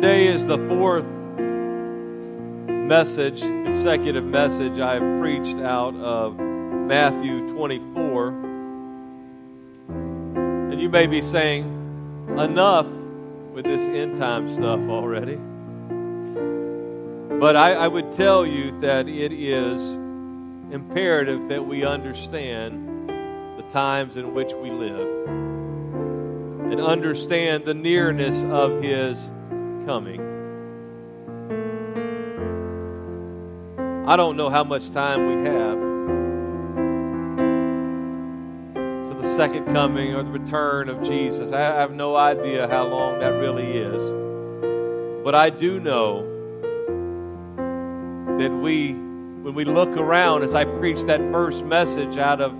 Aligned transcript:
Today 0.00 0.28
is 0.28 0.46
the 0.46 0.58
fourth 0.68 1.08
message, 2.68 3.40
consecutive 3.40 4.24
message 4.24 4.78
I've 4.78 5.02
preached 5.20 5.56
out 5.56 5.92
of 5.96 6.38
Matthew 6.38 7.48
24. 7.48 8.28
And 9.88 10.80
you 10.80 10.88
may 10.88 11.08
be 11.08 11.20
saying, 11.20 11.64
enough 12.38 12.86
with 13.52 13.64
this 13.64 13.88
end 13.88 14.16
time 14.18 14.54
stuff 14.54 14.78
already. 14.88 15.34
But 17.40 17.56
I, 17.56 17.72
I 17.72 17.88
would 17.88 18.12
tell 18.12 18.46
you 18.46 18.80
that 18.82 19.08
it 19.08 19.32
is 19.32 19.82
imperative 20.72 21.48
that 21.48 21.66
we 21.66 21.84
understand 21.84 23.08
the 23.58 23.64
times 23.72 24.16
in 24.16 24.32
which 24.32 24.52
we 24.52 24.70
live 24.70 25.26
and 26.70 26.80
understand 26.80 27.64
the 27.64 27.74
nearness 27.74 28.44
of 28.44 28.80
His 28.80 29.32
coming. 29.88 30.20
I 34.06 34.16
don't 34.18 34.36
know 34.36 34.50
how 34.50 34.62
much 34.62 34.90
time 34.90 35.26
we 35.28 35.48
have 35.48 35.78
to 39.06 39.16
the 39.18 39.34
second 39.34 39.72
coming 39.72 40.14
or 40.14 40.22
the 40.22 40.30
return 40.30 40.90
of 40.90 41.02
Jesus. 41.02 41.52
I 41.52 41.62
have 41.62 41.92
no 41.92 42.16
idea 42.16 42.68
how 42.68 42.86
long 42.86 43.18
that 43.20 43.30
really 43.30 43.78
is. 43.78 45.24
But 45.24 45.34
I 45.34 45.48
do 45.48 45.80
know 45.80 46.20
that 48.38 48.52
we, 48.52 48.92
when 48.92 49.54
we 49.54 49.64
look 49.64 49.96
around, 49.96 50.42
as 50.42 50.54
I 50.54 50.66
preach 50.66 51.00
that 51.04 51.20
first 51.32 51.64
message 51.64 52.18
out 52.18 52.42
of 52.42 52.52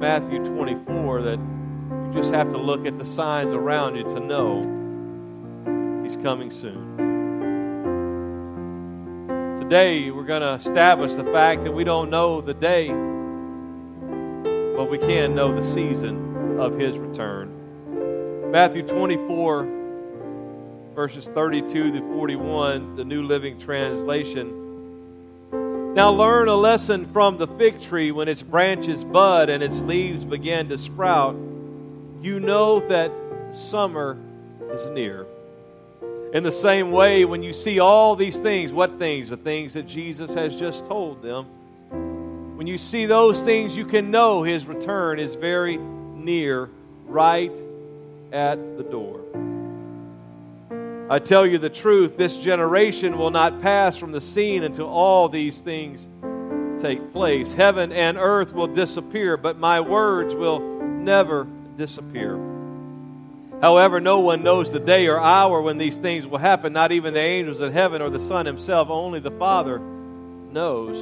Matthew 0.00 0.40
24, 0.44 1.22
that 1.22 1.38
you 1.38 2.20
just 2.20 2.34
have 2.34 2.50
to 2.50 2.58
look 2.58 2.84
at 2.84 2.98
the 2.98 3.06
signs 3.06 3.54
around 3.54 3.94
you 3.94 4.02
to 4.02 4.18
know 4.18 4.73
He's 6.04 6.16
coming 6.16 6.50
soon. 6.50 6.98
Today, 9.58 10.10
we're 10.10 10.24
going 10.24 10.42
to 10.42 10.52
establish 10.52 11.14
the 11.14 11.24
fact 11.24 11.64
that 11.64 11.72
we 11.72 11.82
don't 11.82 12.10
know 12.10 12.42
the 12.42 12.52
day, 12.52 12.88
but 14.76 14.90
we 14.90 14.98
can 14.98 15.34
know 15.34 15.58
the 15.58 15.66
season 15.72 16.60
of 16.60 16.78
His 16.78 16.98
return. 16.98 18.50
Matthew 18.50 18.82
24, 18.82 20.92
verses 20.94 21.28
32 21.28 21.92
to 21.92 22.00
41, 22.00 22.96
the 22.96 23.04
New 23.06 23.22
Living 23.22 23.58
Translation. 23.58 25.94
Now 25.94 26.12
learn 26.12 26.48
a 26.48 26.54
lesson 26.54 27.10
from 27.14 27.38
the 27.38 27.46
fig 27.46 27.80
tree 27.80 28.12
when 28.12 28.28
its 28.28 28.42
branches 28.42 29.04
bud 29.04 29.48
and 29.48 29.62
its 29.62 29.80
leaves 29.80 30.26
begin 30.26 30.68
to 30.68 30.76
sprout. 30.76 31.34
You 32.20 32.40
know 32.40 32.86
that 32.88 33.10
summer 33.52 34.18
is 34.70 34.86
near. 34.88 35.26
In 36.34 36.42
the 36.42 36.50
same 36.50 36.90
way, 36.90 37.24
when 37.24 37.44
you 37.44 37.52
see 37.52 37.78
all 37.78 38.16
these 38.16 38.38
things, 38.38 38.72
what 38.72 38.98
things? 38.98 39.30
The 39.30 39.36
things 39.36 39.74
that 39.74 39.86
Jesus 39.86 40.34
has 40.34 40.52
just 40.56 40.84
told 40.86 41.22
them. 41.22 41.46
When 42.56 42.66
you 42.66 42.76
see 42.76 43.06
those 43.06 43.38
things, 43.38 43.76
you 43.76 43.86
can 43.86 44.10
know 44.10 44.42
his 44.42 44.66
return 44.66 45.20
is 45.20 45.36
very 45.36 45.76
near, 45.76 46.70
right 47.06 47.56
at 48.32 48.76
the 48.76 48.82
door. 48.82 49.20
I 51.08 51.20
tell 51.20 51.46
you 51.46 51.58
the 51.58 51.70
truth, 51.70 52.16
this 52.16 52.36
generation 52.36 53.16
will 53.16 53.30
not 53.30 53.62
pass 53.62 53.96
from 53.96 54.10
the 54.10 54.20
scene 54.20 54.64
until 54.64 54.88
all 54.88 55.28
these 55.28 55.58
things 55.58 56.08
take 56.82 57.12
place. 57.12 57.54
Heaven 57.54 57.92
and 57.92 58.18
earth 58.18 58.52
will 58.52 58.66
disappear, 58.66 59.36
but 59.36 59.58
my 59.58 59.80
words 59.80 60.34
will 60.34 60.58
never 60.58 61.46
disappear. 61.76 62.53
However, 63.64 63.98
no 63.98 64.20
one 64.20 64.42
knows 64.42 64.70
the 64.70 64.78
day 64.78 65.06
or 65.06 65.18
hour 65.18 65.62
when 65.62 65.78
these 65.78 65.96
things 65.96 66.26
will 66.26 66.36
happen, 66.36 66.74
not 66.74 66.92
even 66.92 67.14
the 67.14 67.20
angels 67.20 67.62
in 67.62 67.72
heaven 67.72 68.02
or 68.02 68.10
the 68.10 68.20
Son 68.20 68.44
himself, 68.44 68.90
only 68.90 69.20
the 69.20 69.30
Father 69.30 69.78
knows. 69.78 70.98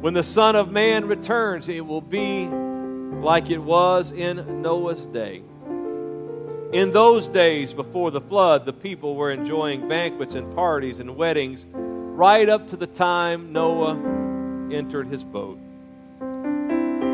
When 0.00 0.12
the 0.12 0.24
Son 0.24 0.56
of 0.56 0.72
Man 0.72 1.06
returns, 1.06 1.68
it 1.68 1.86
will 1.86 2.00
be 2.00 2.48
like 2.48 3.48
it 3.48 3.62
was 3.62 4.10
in 4.10 4.60
Noah's 4.60 5.06
day. 5.06 5.44
In 6.72 6.90
those 6.90 7.28
days 7.28 7.72
before 7.72 8.10
the 8.10 8.20
flood, 8.20 8.66
the 8.66 8.72
people 8.72 9.14
were 9.14 9.30
enjoying 9.30 9.86
banquets 9.86 10.34
and 10.34 10.52
parties 10.56 10.98
and 10.98 11.14
weddings 11.14 11.64
right 11.72 12.48
up 12.48 12.66
to 12.70 12.76
the 12.76 12.88
time 12.88 13.52
Noah 13.52 13.94
entered 14.72 15.06
his 15.06 15.22
boat. 15.22 15.60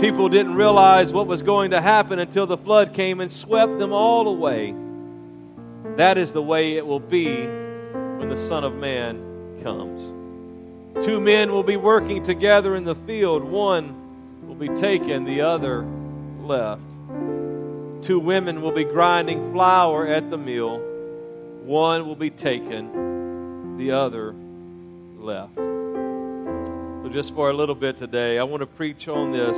People 0.01 0.29
didn't 0.29 0.55
realize 0.57 1.11
what 1.11 1.27
was 1.27 1.41
going 1.41 1.71
to 1.71 1.81
happen 1.81 2.19
until 2.19 2.47
the 2.47 2.59
flood 2.59 2.93
came 2.93 3.21
and 3.21 3.33
swept 3.33 3.79
them 3.79 3.95
all 3.95 4.29
away. 4.29 4.75
That 5.97 6.19
is 6.19 6.33
the 6.33 6.43
way 6.43 6.75
it 6.75 6.87
will 6.87 7.01
be 7.01 7.47
when 7.47 8.29
the 8.29 8.37
Son 8.37 8.63
of 8.63 8.75
Man 8.75 9.59
comes. 9.63 10.03
Two 11.03 11.19
men 11.19 11.51
will 11.51 11.63
be 11.63 11.79
working 11.79 12.23
together 12.23 12.77
in 12.77 12.85
the 12.85 12.95
field. 12.95 13.43
One 13.43 14.47
will 14.47 14.55
be 14.55 14.69
taken, 14.69 15.25
the 15.25 15.41
other 15.41 15.87
left. 16.43 16.83
Two 18.03 18.19
women 18.19 18.61
will 18.61 18.73
be 18.73 18.85
grinding 18.85 19.53
flour 19.53 20.07
at 20.07 20.31
the 20.31 20.37
mill. 20.37 20.79
One 21.65 22.07
will 22.07 22.17
be 22.17 22.31
taken, 22.31 23.79
the 23.79 23.93
other 23.93 24.35
left. 25.19 25.57
So, 25.57 27.11
just 27.11 27.35
for 27.35 27.49
a 27.49 27.55
little 27.55 27.75
bit 27.75 27.97
today, 27.97 28.39
I 28.39 28.43
want 28.43 28.61
to 28.61 28.67
preach 28.67 29.09
on 29.09 29.33
this 29.33 29.57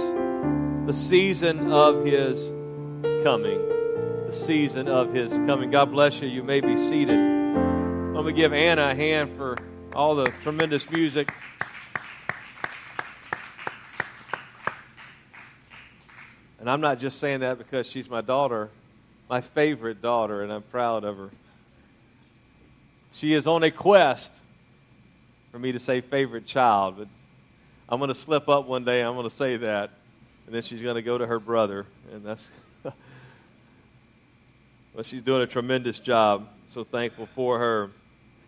the 0.89 0.95
season 0.95 1.71
of 1.71 2.03
his 2.03 2.49
coming. 3.23 3.61
The 4.27 4.33
season 4.33 4.89
of 4.89 5.13
his 5.13 5.35
coming. 5.35 5.71
God 5.71 5.93
bless 5.93 6.23
you. 6.23 6.29
You 6.29 6.43
may 6.43 6.63
be 6.63 6.79
seated. 6.79 7.15
Going 8.15 8.25
to 8.25 8.33
give 8.33 8.55
Anna 8.55 8.89
a 8.93 8.95
hand 8.95 9.37
for 9.37 9.59
all 9.95 10.15
the 10.15 10.33
tremendous 10.43 10.91
music. 10.91 11.31
And 16.59 16.71
I'm 16.71 16.81
not 16.81 16.99
just 16.99 17.19
saying 17.19 17.41
that 17.41 17.59
because 17.59 17.87
she's 17.87 18.09
my 18.09 18.23
daughter, 18.23 18.71
my 19.29 19.43
favorite 19.43 20.01
daughter, 20.01 20.43
and 20.43 20.51
I'm 20.51 20.63
proud 20.63 21.05
of 21.05 21.19
her. 21.19 21.31
She 23.13 23.35
is 23.35 23.47
on 23.47 23.63
a 23.63 23.71
quest 23.71 24.35
for 25.53 25.59
me 25.59 25.71
to 25.73 25.79
say 25.79 26.01
favorite 26.01 26.47
child, 26.47 26.97
but 26.97 27.09
I'm 27.91 27.99
going 27.99 28.09
to 28.09 28.15
slip 28.15 28.49
up 28.49 28.67
one 28.67 28.87
day. 28.87 29.03
I'm 29.03 29.13
going 29.17 29.29
to 29.29 29.35
say 29.35 29.59
that 29.59 29.91
and 30.49 30.55
then 30.55 30.63
she's 30.63 30.81
going 30.81 30.95
to 30.95 31.03
go 31.03 31.19
to 31.19 31.27
her 31.27 31.39
brother, 31.39 31.85
and 32.11 32.25
that's. 32.25 32.51
well, 32.83 32.95
she's 35.03 35.21
doing 35.21 35.43
a 35.43 35.47
tremendous 35.47 35.99
job. 35.99 36.49
So 36.71 36.85
thankful 36.85 37.29
for 37.35 37.59
her. 37.59 37.91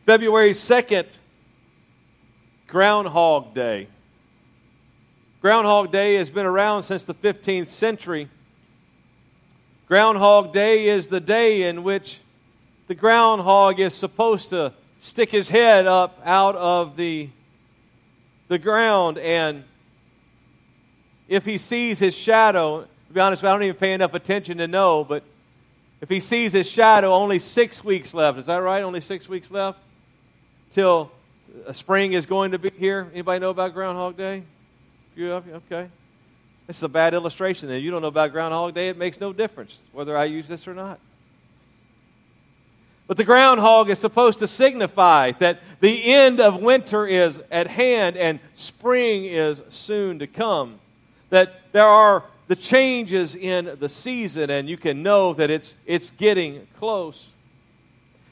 February 0.06 0.52
2nd, 0.52 1.08
Groundhog 2.68 3.54
Day. 3.54 3.86
Groundhog 5.42 5.92
Day 5.92 6.14
has 6.14 6.30
been 6.30 6.46
around 6.46 6.84
since 6.84 7.04
the 7.04 7.12
15th 7.12 7.66
century. 7.66 8.30
Groundhog 9.86 10.54
Day 10.54 10.88
is 10.88 11.08
the 11.08 11.20
day 11.20 11.68
in 11.68 11.82
which 11.82 12.20
the 12.86 12.94
groundhog 12.94 13.78
is 13.78 13.92
supposed 13.92 14.48
to 14.48 14.72
stick 14.96 15.28
his 15.28 15.50
head 15.50 15.86
up 15.86 16.18
out 16.24 16.56
of 16.56 16.96
the, 16.96 17.28
the 18.48 18.58
ground 18.58 19.18
and 19.18 19.64
if 21.30 21.44
he 21.44 21.58
sees 21.58 22.00
his 22.00 22.14
shadow, 22.14 22.82
to 22.82 23.14
be 23.14 23.20
honest, 23.20 23.44
I 23.44 23.52
don't 23.52 23.62
even 23.62 23.76
pay 23.76 23.94
enough 23.94 24.14
attention 24.14 24.58
to 24.58 24.66
know, 24.66 25.04
but 25.04 25.22
if 26.00 26.08
he 26.08 26.18
sees 26.18 26.52
his 26.52 26.68
shadow, 26.68 27.14
only 27.14 27.38
six 27.38 27.84
weeks 27.84 28.12
left. 28.12 28.38
Is 28.38 28.46
that 28.46 28.56
right? 28.56 28.82
Only 28.82 29.00
six 29.00 29.28
weeks 29.28 29.48
left 29.48 29.78
till 30.72 31.12
uh, 31.66 31.72
spring 31.72 32.14
is 32.14 32.26
going 32.26 32.50
to 32.50 32.58
be 32.58 32.70
here. 32.76 33.08
Anybody 33.12 33.38
know 33.38 33.50
about 33.50 33.74
Groundhog 33.74 34.16
Day? 34.16 34.42
You 35.14 35.32
okay? 35.32 35.88
This 36.66 36.78
is 36.78 36.82
a 36.82 36.88
bad 36.88 37.14
illustration. 37.14 37.68
Then 37.68 37.80
you 37.80 37.92
don't 37.92 38.02
know 38.02 38.08
about 38.08 38.32
Groundhog 38.32 38.74
Day. 38.74 38.88
It 38.88 38.98
makes 38.98 39.20
no 39.20 39.32
difference 39.32 39.78
whether 39.92 40.16
I 40.16 40.24
use 40.24 40.48
this 40.48 40.66
or 40.66 40.74
not. 40.74 40.98
But 43.06 43.16
the 43.16 43.24
groundhog 43.24 43.88
is 43.88 43.98
supposed 43.98 44.38
to 44.40 44.48
signify 44.48 45.32
that 45.32 45.60
the 45.80 46.12
end 46.12 46.40
of 46.40 46.60
winter 46.60 47.06
is 47.06 47.40
at 47.50 47.66
hand 47.66 48.16
and 48.16 48.40
spring 48.54 49.24
is 49.24 49.60
soon 49.68 50.20
to 50.20 50.26
come 50.26 50.80
that 51.30 51.72
there 51.72 51.86
are 51.86 52.24
the 52.48 52.56
changes 52.56 53.36
in 53.36 53.76
the 53.78 53.88
season, 53.88 54.50
and 54.50 54.68
you 54.68 54.76
can 54.76 55.02
know 55.02 55.32
that 55.34 55.50
it's, 55.50 55.76
it's 55.86 56.10
getting 56.10 56.66
close. 56.78 57.26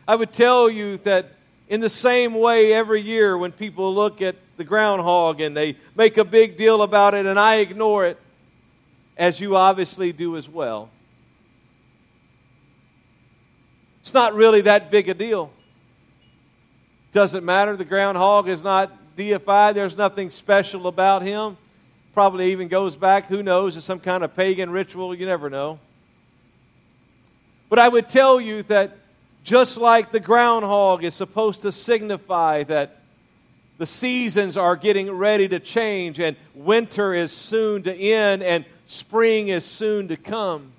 I 0.07 0.17
would 0.17 0.33
tell 0.33 0.69
you 0.69 0.97
that 0.99 1.33
in 1.69 1.81
the 1.81 1.91
same 1.91 2.35
way, 2.35 2.73
every 2.73 3.01
year 3.01 3.37
when 3.37 3.53
people 3.53 3.95
look 3.95 4.21
at 4.23 4.37
the 4.57 4.65
groundhog 4.65 5.41
and 5.41 5.57
they 5.57 5.77
make 5.95 6.19
a 6.19 6.25
big 6.25 6.57
deal 6.57 6.83
about 6.83 7.15
it, 7.15 7.27
and 7.27 7.39
I 7.39 7.57
ignore 7.57 8.07
it, 8.07 8.19
as 9.17 9.41
you 9.41 9.57
obviously 9.57 10.13
do 10.13 10.37
as 10.37 10.49
well. 10.49 10.91
It's 14.01 14.15
not 14.15 14.35
really 14.35 14.63
that 14.63 14.91
big 14.91 15.09
a 15.09 15.15
deal. 15.15 15.53
Doesn't 17.13 17.45
matter. 17.45 17.77
The 17.77 17.85
groundhog 17.85 18.49
is 18.49 18.63
not 18.63 18.91
deified, 19.17 19.75
there's 19.75 19.97
nothing 19.97 20.31
special 20.31 20.87
about 20.87 21.23
him. 21.23 21.57
Probably 22.19 22.51
even 22.51 22.67
goes 22.67 22.97
back, 22.97 23.27
who 23.27 23.45
knows, 23.45 23.75
to 23.75 23.81
some 23.81 24.01
kind 24.01 24.25
of 24.25 24.35
pagan 24.35 24.71
ritual. 24.71 25.15
You 25.15 25.25
never 25.25 25.49
know. 25.49 25.79
But 27.69 27.79
I 27.79 27.89
would 27.89 28.09
tell 28.09 28.41
you 28.41 28.65
that 28.65 28.97
Just 29.45 29.79
like 29.79 30.13
the 30.13 30.21
groundhog 30.21 31.05
is 31.05 31.15
supposed 31.15 31.63
to 31.63 31.73
signify 31.73 32.65
that 32.65 32.99
the 33.79 33.87
seasons 33.87 34.59
are 34.59 34.77
getting 34.77 35.11
ready 35.11 35.49
to 35.49 35.59
change 35.59 36.21
and 36.21 36.37
winter 36.55 37.15
is 37.15 37.33
soon 37.33 37.83
to 37.85 37.95
end 37.95 38.43
and 38.43 38.67
spring 38.87 39.49
is 39.49 39.65
soon 39.65 40.09
to 40.09 40.19
come. 40.19 40.73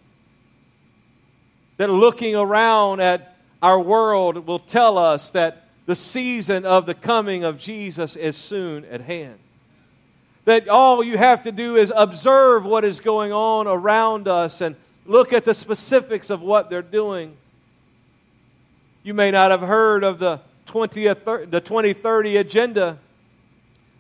That 1.78 1.90
looking 1.90 2.36
around 2.36 3.00
at 3.00 3.38
our 3.64 3.80
world 3.80 4.46
will 4.46 4.60
tell 4.60 5.00
us 5.00 5.32
that 5.32 5.64
the 5.88 5.96
season 5.96 6.64
of 6.66 6.86
the 6.86 6.94
coming 6.94 7.44
of 7.44 7.58
Jesus 7.58 8.16
is 8.16 8.36
soon 8.38 8.86
at 8.86 9.02
hand. 9.02 9.40
That 10.46 10.68
all 10.68 11.04
you 11.04 11.18
have 11.18 11.44
to 11.44 11.52
do 11.52 11.76
is 11.76 11.92
observe 11.96 12.66
what 12.66 12.86
is 12.86 13.00
going 13.00 13.32
on 13.32 13.68
around 13.68 14.28
us 14.28 14.62
and 14.62 14.76
look 15.06 15.34
at 15.34 15.46
the 15.46 15.54
specifics 15.54 16.30
of 16.30 16.42
what 16.42 16.70
they're 16.70 16.82
doing. 16.82 17.36
You 19.04 19.14
may 19.14 19.32
not 19.32 19.52
have 19.52 19.62
heard 19.62 20.04
of 20.04 20.20
the 20.20 20.42
20th, 20.68 21.50
the 21.50 21.62
2030 21.62 22.38
agenda 22.38 23.00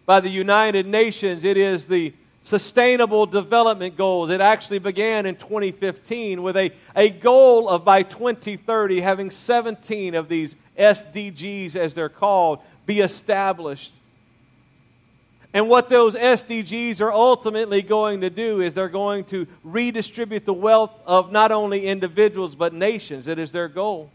by 0.05 0.19
the 0.19 0.29
United 0.29 0.85
Nations. 0.87 1.43
It 1.43 1.57
is 1.57 1.87
the 1.87 2.13
Sustainable 2.41 3.25
Development 3.25 3.95
Goals. 3.95 4.29
It 4.29 4.41
actually 4.41 4.79
began 4.79 5.25
in 5.25 5.35
2015 5.35 6.41
with 6.41 6.57
a, 6.57 6.71
a 6.95 7.09
goal 7.09 7.69
of 7.69 7.83
by 7.83 8.03
2030 8.03 9.01
having 9.01 9.29
17 9.29 10.15
of 10.15 10.29
these 10.29 10.55
SDGs, 10.77 11.75
as 11.75 11.93
they're 11.93 12.09
called, 12.09 12.59
be 12.85 13.01
established. 13.01 13.93
And 15.53 15.67
what 15.67 15.89
those 15.89 16.15
SDGs 16.15 17.01
are 17.01 17.11
ultimately 17.11 17.81
going 17.81 18.21
to 18.21 18.29
do 18.29 18.61
is 18.61 18.73
they're 18.73 18.87
going 18.87 19.23
to 19.25 19.47
redistribute 19.63 20.45
the 20.45 20.53
wealth 20.53 20.91
of 21.07 21.31
not 21.31 21.51
only 21.51 21.87
individuals 21.87 22.53
but 22.53 22.73
nations. 22.73 23.27
It 23.27 23.39
is 23.39 23.51
their 23.51 23.67
goal. 23.67 24.11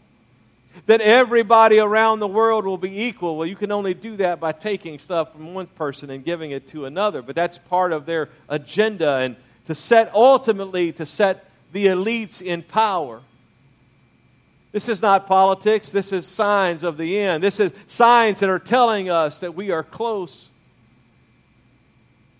That 0.87 1.01
everybody 1.01 1.79
around 1.79 2.19
the 2.19 2.27
world 2.27 2.65
will 2.65 2.77
be 2.77 3.03
equal. 3.03 3.37
Well, 3.37 3.47
you 3.47 3.55
can 3.55 3.71
only 3.71 3.93
do 3.93 4.17
that 4.17 4.39
by 4.39 4.53
taking 4.53 4.97
stuff 4.99 5.33
from 5.33 5.53
one 5.53 5.67
person 5.67 6.09
and 6.09 6.23
giving 6.23 6.51
it 6.51 6.67
to 6.67 6.85
another. 6.85 7.21
But 7.21 7.35
that's 7.35 7.57
part 7.57 7.91
of 7.91 8.05
their 8.05 8.29
agenda 8.47 9.17
and 9.17 9.35
to 9.67 9.75
set 9.75 10.13
ultimately 10.13 10.91
to 10.93 11.05
set 11.05 11.49
the 11.71 11.87
elites 11.87 12.41
in 12.41 12.61
power. 12.63 13.21
This 14.71 14.89
is 14.89 15.01
not 15.01 15.27
politics. 15.27 15.89
This 15.89 16.11
is 16.11 16.27
signs 16.27 16.83
of 16.83 16.97
the 16.97 17.19
end. 17.19 17.43
This 17.43 17.59
is 17.59 17.71
signs 17.87 18.41
that 18.41 18.49
are 18.49 18.59
telling 18.59 19.09
us 19.09 19.39
that 19.39 19.55
we 19.55 19.71
are 19.71 19.83
close. 19.83 20.49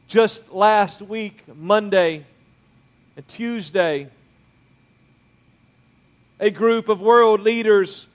Just 0.08 0.52
last 0.52 1.02
week, 1.02 1.44
Monday 1.48 2.26
and 3.16 3.28
Tuesday, 3.28 4.08
a 6.40 6.52
group 6.52 6.90
of 6.90 7.02
world 7.02 7.42
leaders 7.42 8.06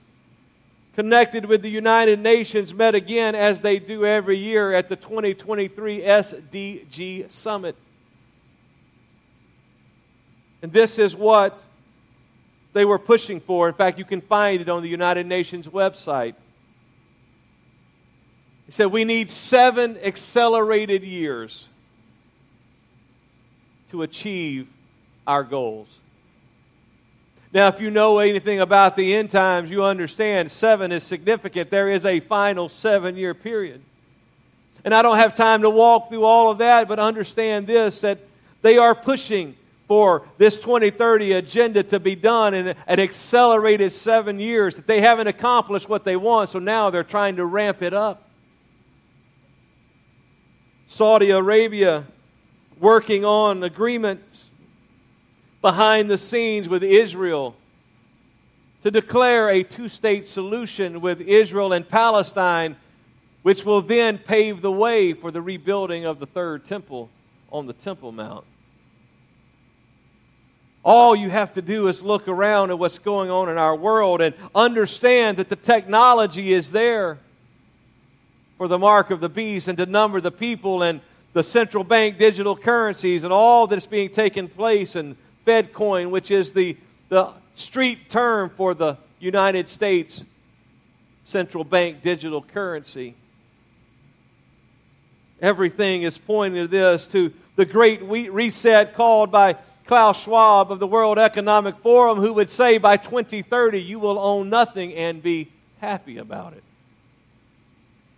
connected 0.95 1.45
with 1.45 1.61
the 1.61 1.69
United 1.69 2.19
Nations 2.19 2.73
met 2.73 2.95
again 2.95 3.35
as 3.35 3.59
they 3.59 3.77
do 3.77 4.05
every 4.05 4.37
year 4.37 4.73
at 4.73 4.87
the 4.87 4.95
2023 4.95 5.99
SDG 5.99 7.29
Summit. 7.29 7.75
And 10.61 10.71
this 10.71 10.97
is 10.97 11.13
what 11.13 11.61
they 12.71 12.85
were 12.85 12.99
pushing 12.99 13.41
for. 13.41 13.67
In 13.67 13.73
fact, 13.73 13.97
you 13.99 14.05
can 14.05 14.21
find 14.21 14.61
it 14.61 14.69
on 14.69 14.81
the 14.81 14.89
United 14.89 15.25
Nations 15.25 15.67
website. 15.67 16.35
He 18.65 18.71
said, 18.71 18.85
We 18.85 19.03
need 19.03 19.29
seven 19.29 19.97
accelerated 19.97 21.03
years 21.03 21.67
to 23.91 24.01
achieve 24.01 24.67
our 25.27 25.43
goals. 25.43 25.87
Now, 27.53 27.67
if 27.67 27.81
you 27.81 27.91
know 27.91 28.19
anything 28.19 28.59
about 28.59 28.95
the 28.95 29.13
end 29.13 29.29
times, 29.29 29.69
you 29.69 29.83
understand 29.83 30.51
seven 30.51 30.91
is 30.91 31.03
significant. 31.03 31.69
There 31.69 31.89
is 31.89 32.05
a 32.05 32.21
final 32.21 32.69
seven 32.69 33.17
year 33.17 33.33
period. 33.33 33.81
And 34.83 34.93
I 34.93 35.01
don't 35.01 35.17
have 35.17 35.35
time 35.35 35.61
to 35.61 35.69
walk 35.69 36.09
through 36.09 36.23
all 36.23 36.49
of 36.49 36.57
that, 36.59 36.87
but 36.87 36.97
understand 36.97 37.67
this 37.67 38.01
that 38.01 38.19
they 38.61 38.77
are 38.77 38.95
pushing 38.95 39.55
for 39.87 40.25
this 40.37 40.57
2030 40.57 41.33
agenda 41.33 41.83
to 41.83 41.99
be 41.99 42.15
done 42.15 42.53
in 42.53 42.69
an 42.87 42.99
accelerated 42.99 43.91
seven 43.91 44.39
years, 44.39 44.77
that 44.77 44.87
they 44.87 45.01
haven't 45.01 45.27
accomplished 45.27 45.89
what 45.89 46.05
they 46.05 46.15
want, 46.15 46.49
so 46.49 46.59
now 46.59 46.89
they're 46.89 47.03
trying 47.03 47.35
to 47.35 47.45
ramp 47.45 47.81
it 47.81 47.93
up. 47.93 48.29
Saudi 50.87 51.31
Arabia 51.31 52.05
working 52.81 53.23
on 53.23 53.61
agreements 53.63 54.45
behind 55.61 56.09
the 56.09 56.17
scenes 56.17 56.67
with 56.67 56.83
Israel 56.83 57.55
to 58.81 58.89
declare 58.89 59.49
a 59.49 59.61
two 59.61 59.87
state 59.87 60.25
solution 60.25 60.99
with 60.99 61.21
Israel 61.21 61.71
and 61.71 61.87
Palestine, 61.87 62.75
which 63.43 63.63
will 63.63 63.81
then 63.81 64.17
pave 64.17 64.61
the 64.61 64.71
way 64.71 65.13
for 65.13 65.29
the 65.29 65.41
rebuilding 65.41 66.05
of 66.05 66.19
the 66.19 66.25
third 66.25 66.65
temple 66.65 67.09
on 67.51 67.67
the 67.67 67.73
Temple 67.73 68.11
Mount. 68.11 68.43
All 70.83 71.15
you 71.15 71.29
have 71.29 71.53
to 71.53 71.61
do 71.61 71.87
is 71.87 72.01
look 72.01 72.27
around 72.27 72.71
at 72.71 72.79
what's 72.79 72.97
going 72.97 73.29
on 73.29 73.49
in 73.49 73.59
our 73.59 73.75
world 73.75 74.19
and 74.19 74.33
understand 74.55 75.37
that 75.37 75.49
the 75.49 75.55
technology 75.55 76.51
is 76.51 76.71
there 76.71 77.19
for 78.57 78.67
the 78.67 78.79
mark 78.79 79.11
of 79.11 79.19
the 79.19 79.29
beast 79.29 79.67
and 79.67 79.77
to 79.77 79.85
number 79.85 80.19
the 80.19 80.31
people 80.31 80.81
and 80.81 81.01
the 81.33 81.43
central 81.43 81.83
bank 81.83 82.17
digital 82.17 82.55
currencies 82.55 83.23
and 83.23 83.31
all 83.31 83.67
that's 83.67 83.85
being 83.85 84.09
taken 84.09 84.47
place 84.47 84.95
and 84.95 85.15
FedCoin, 85.45 86.11
which 86.11 86.31
is 86.31 86.51
the, 86.51 86.77
the 87.09 87.31
street 87.55 88.09
term 88.09 88.49
for 88.49 88.73
the 88.73 88.97
United 89.19 89.69
States 89.69 90.25
central 91.23 91.63
bank 91.63 92.01
digital 92.01 92.41
currency. 92.41 93.15
Everything 95.41 96.03
is 96.03 96.17
pointing 96.17 96.63
to 96.63 96.67
this, 96.67 97.07
to 97.07 97.33
the 97.55 97.65
great 97.65 98.01
reset 98.03 98.93
called 98.93 99.31
by 99.31 99.55
Klaus 99.85 100.23
Schwab 100.23 100.71
of 100.71 100.79
the 100.79 100.87
World 100.87 101.17
Economic 101.17 101.77
Forum, 101.79 102.19
who 102.19 102.33
would 102.33 102.49
say 102.49 102.77
by 102.77 102.97
2030 102.97 103.81
you 103.81 103.99
will 103.99 104.19
own 104.19 104.49
nothing 104.49 104.93
and 104.93 105.21
be 105.21 105.49
happy 105.79 106.17
about 106.17 106.53
it. 106.53 106.63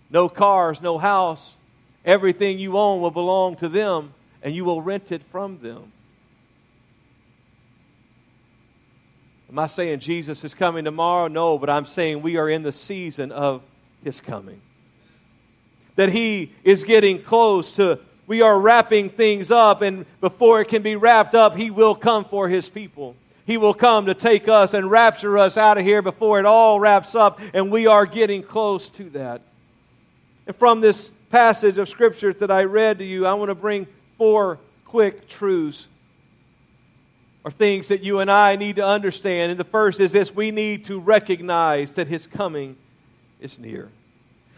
No 0.09 0.29
cars, 0.29 0.81
no 0.81 0.97
house. 0.97 1.53
Everything 2.05 2.59
you 2.59 2.77
own 2.77 3.01
will 3.01 3.11
belong 3.11 3.55
to 3.57 3.69
them, 3.69 4.13
and 4.41 4.53
you 4.53 4.65
will 4.65 4.81
rent 4.81 5.11
it 5.11 5.23
from 5.31 5.59
them. 5.59 5.91
Am 9.49 9.59
I 9.59 9.67
saying 9.67 9.99
Jesus 9.99 10.43
is 10.43 10.53
coming 10.53 10.85
tomorrow? 10.85 11.27
No, 11.27 11.57
but 11.57 11.69
I'm 11.69 11.85
saying 11.85 12.21
we 12.21 12.37
are 12.37 12.49
in 12.49 12.63
the 12.63 12.71
season 12.71 13.31
of 13.31 13.61
his 14.03 14.19
coming. 14.19 14.61
That 15.95 16.09
he 16.09 16.51
is 16.63 16.83
getting 16.83 17.21
close 17.21 17.75
to 17.75 17.99
we 18.25 18.41
are 18.41 18.59
wrapping 18.59 19.09
things 19.09 19.51
up, 19.51 19.81
and 19.81 20.05
before 20.21 20.61
it 20.61 20.69
can 20.69 20.81
be 20.81 20.95
wrapped 20.95 21.35
up, 21.35 21.55
He 21.57 21.71
will 21.71 21.95
come 21.95 22.25
for 22.25 22.47
His 22.47 22.69
people. 22.69 23.15
He 23.45 23.57
will 23.57 23.73
come 23.73 24.05
to 24.05 24.13
take 24.13 24.47
us 24.47 24.73
and 24.73 24.89
rapture 24.89 25.37
us 25.37 25.57
out 25.57 25.77
of 25.77 25.83
here 25.83 26.01
before 26.01 26.39
it 26.39 26.45
all 26.45 26.79
wraps 26.79 27.15
up, 27.15 27.41
and 27.53 27.69
we 27.71 27.87
are 27.87 28.05
getting 28.05 28.41
close 28.41 28.87
to 28.89 29.09
that. 29.11 29.41
And 30.47 30.55
from 30.55 30.79
this 30.79 31.11
passage 31.33 31.79
of 31.79 31.89
Scripture 31.89 32.31
that 32.31 32.51
I 32.51 32.65
read 32.65 32.99
to 32.99 33.03
you, 33.03 33.25
I 33.25 33.33
want 33.33 33.49
to 33.49 33.55
bring 33.55 33.87
four 34.19 34.59
quick 34.85 35.27
truths 35.27 35.87
or 37.43 37.49
things 37.49 37.87
that 37.87 38.03
you 38.03 38.19
and 38.19 38.29
I 38.29 38.55
need 38.55 38.75
to 38.75 38.85
understand. 38.85 39.49
And 39.49 39.59
the 39.59 39.63
first 39.63 39.99
is 39.99 40.11
this 40.11 40.31
we 40.31 40.51
need 40.51 40.85
to 40.85 40.99
recognize 40.99 41.95
that 41.95 42.07
His 42.07 42.27
coming 42.27 42.77
is 43.41 43.57
near 43.57 43.89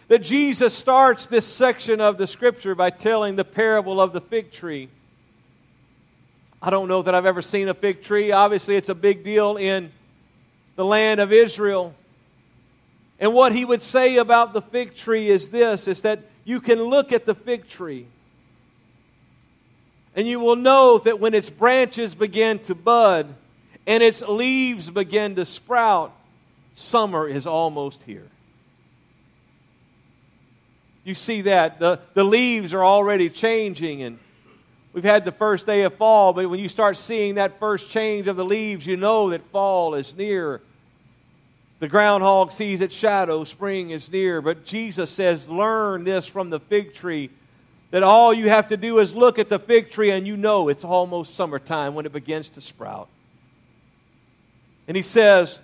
that 0.09 0.19
Jesus 0.19 0.73
starts 0.73 1.27
this 1.27 1.47
section 1.47 2.01
of 2.01 2.17
the 2.17 2.27
scripture 2.27 2.75
by 2.75 2.89
telling 2.89 3.37
the 3.37 3.45
parable 3.45 3.99
of 3.99 4.13
the 4.13 4.21
fig 4.21 4.51
tree. 4.51 4.89
I 6.61 6.69
don't 6.69 6.89
know 6.89 7.01
that 7.01 7.15
I've 7.15 7.25
ever 7.25 7.41
seen 7.41 7.69
a 7.69 7.73
fig 7.73 8.03
tree. 8.03 8.31
Obviously, 8.33 8.75
it's 8.75 8.89
a 8.89 8.95
big 8.95 9.23
deal 9.23 9.55
in 9.55 9.91
the 10.75 10.85
land 10.85 11.21
of 11.21 11.31
Israel. 11.31 11.95
And 13.19 13.33
what 13.33 13.53
he 13.53 13.63
would 13.63 13.81
say 13.81 14.17
about 14.17 14.53
the 14.53 14.61
fig 14.61 14.93
tree 14.93 15.29
is 15.29 15.49
this 15.49 15.87
is 15.87 16.01
that 16.01 16.19
you 16.45 16.61
can 16.61 16.81
look 16.81 17.11
at 17.11 17.25
the 17.25 17.35
fig 17.35 17.67
tree 17.67 18.07
and 20.15 20.25
you 20.25 20.39
will 20.39 20.55
know 20.55 20.97
that 20.99 21.19
when 21.19 21.33
its 21.33 21.49
branches 21.49 22.15
begin 22.15 22.59
to 22.59 22.75
bud 22.75 23.27
and 23.85 24.01
its 24.01 24.21
leaves 24.21 24.89
begin 24.89 25.35
to 25.35 25.45
sprout, 25.45 26.15
summer 26.73 27.27
is 27.27 27.45
almost 27.45 28.01
here. 28.03 28.27
You 31.03 31.13
see 31.13 31.41
that. 31.41 31.79
The, 31.79 31.99
the 32.13 32.23
leaves 32.23 32.73
are 32.73 32.83
already 32.83 33.29
changing, 33.29 34.01
and 34.01 34.17
we've 34.93 35.03
had 35.03 35.25
the 35.25 35.31
first 35.31 35.67
day 35.67 35.83
of 35.83 35.93
fall, 35.95 36.33
but 36.33 36.49
when 36.49 36.59
you 36.59 36.69
start 36.69 36.97
seeing 36.97 37.35
that 37.35 37.59
first 37.59 37.89
change 37.89 38.27
of 38.27 38.37
the 38.37 38.45
leaves, 38.45 38.87
you 38.87 38.97
know 38.97 39.29
that 39.29 39.41
fall 39.51 39.95
is 39.95 40.15
near. 40.15 40.61
The 41.79 41.87
groundhog 41.89 42.51
sees 42.51 42.79
its 42.81 42.95
shadow, 42.95 43.43
spring 43.43 43.89
is 43.89 44.09
near. 44.11 44.41
But 44.41 44.65
Jesus 44.65 45.11
says, 45.11 45.47
Learn 45.47 46.03
this 46.03 46.25
from 46.25 46.49
the 46.49 46.59
fig 46.59 46.93
tree 46.93 47.29
that 47.91 48.03
all 48.03 48.33
you 48.33 48.49
have 48.49 48.67
to 48.69 48.77
do 48.77 48.99
is 48.99 49.13
look 49.13 49.39
at 49.39 49.49
the 49.49 49.59
fig 49.59 49.89
tree 49.89 50.11
and 50.11 50.27
you 50.27 50.35
know 50.35 50.67
it's 50.69 50.83
almost 50.83 51.35
summertime 51.35 51.93
when 51.93 52.05
it 52.05 52.11
begins 52.11 52.49
to 52.49 52.61
sprout. 52.61 53.07
And 54.87 54.97
he 54.97 55.03
says, 55.03 55.61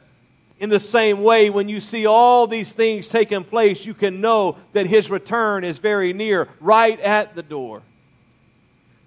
In 0.60 0.70
the 0.70 0.80
same 0.80 1.24
way, 1.24 1.50
when 1.50 1.70
you 1.70 1.80
see 1.80 2.06
all 2.06 2.48
these 2.48 2.72
things 2.72 3.08
taking 3.08 3.44
place, 3.44 3.86
you 3.86 3.94
can 3.94 4.22
know 4.22 4.58
that 4.74 4.88
his 4.88 5.10
return 5.10 5.64
is 5.64 5.78
very 5.78 6.14
near, 6.14 6.48
right 6.60 7.00
at 7.00 7.36
the 7.36 7.44
door. 7.44 7.82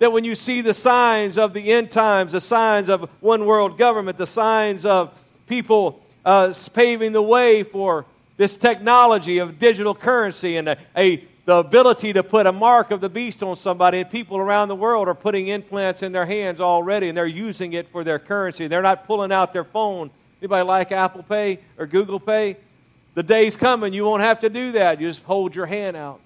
That 0.01 0.13
when 0.13 0.25
you 0.25 0.35
see 0.35 0.61
the 0.61 0.75
signs 0.75 1.39
of 1.39 1.55
the 1.55 1.73
end 1.73 1.91
times, 1.91 2.33
the 2.33 2.41
signs 2.41 2.91
of 2.91 3.09
one 3.21 3.47
world 3.47 3.79
government, 3.79 4.19
the 4.19 4.27
signs 4.27 4.85
of 4.85 5.15
people 5.47 6.04
uh, 6.25 6.55
paving 6.73 7.13
the 7.13 7.23
way 7.23 7.63
for 7.63 8.07
this 8.37 8.57
technology 8.57 9.39
of 9.39 9.59
digital 9.59 9.95
currency 9.95 10.57
and 10.57 10.69
a, 10.69 10.79
a, 10.97 11.25
the 11.45 11.57
ability 11.57 12.13
to 12.15 12.23
put 12.23 12.47
a 12.47 12.53
mark 12.53 12.91
of 12.91 13.01
the 13.01 13.09
beast 13.09 13.43
on 13.43 13.57
somebody, 13.57 14.01
and 14.01 14.11
people 14.11 14.39
around 14.39 14.69
the 14.69 14.77
world 14.77 15.09
are 15.09 15.15
putting 15.15 15.49
implants 15.49 16.03
in 16.03 16.13
their 16.13 16.27
hands 16.27 16.61
already, 16.61 17.09
and 17.09 17.17
they're 17.17 17.27
using 17.27 17.75
it 17.75 17.89
for 17.93 18.03
their 18.03 18.19
currency. 18.19 18.67
They're 18.67 18.83
not 18.83 19.07
pulling 19.07 19.31
out 19.31 19.53
their 19.53 19.65
phone 19.65 20.11
Anybody 20.45 20.67
like 20.67 20.93
Apple 20.93 21.23
Pay 21.23 21.59
or 21.79 21.87
Google 21.87 22.21
Pay? 22.21 22.59
The 23.15 23.23
day's 23.23 23.57
coming, 23.57 23.95
you 23.95 24.05
won't 24.05 24.21
have 24.21 24.41
to 24.41 24.51
do 24.51 24.73
that. 24.73 25.01
You 25.01 25.09
just 25.09 25.23
hold 25.23 25.55
your 25.55 25.65
hand 25.65 25.97
out. 25.97 26.21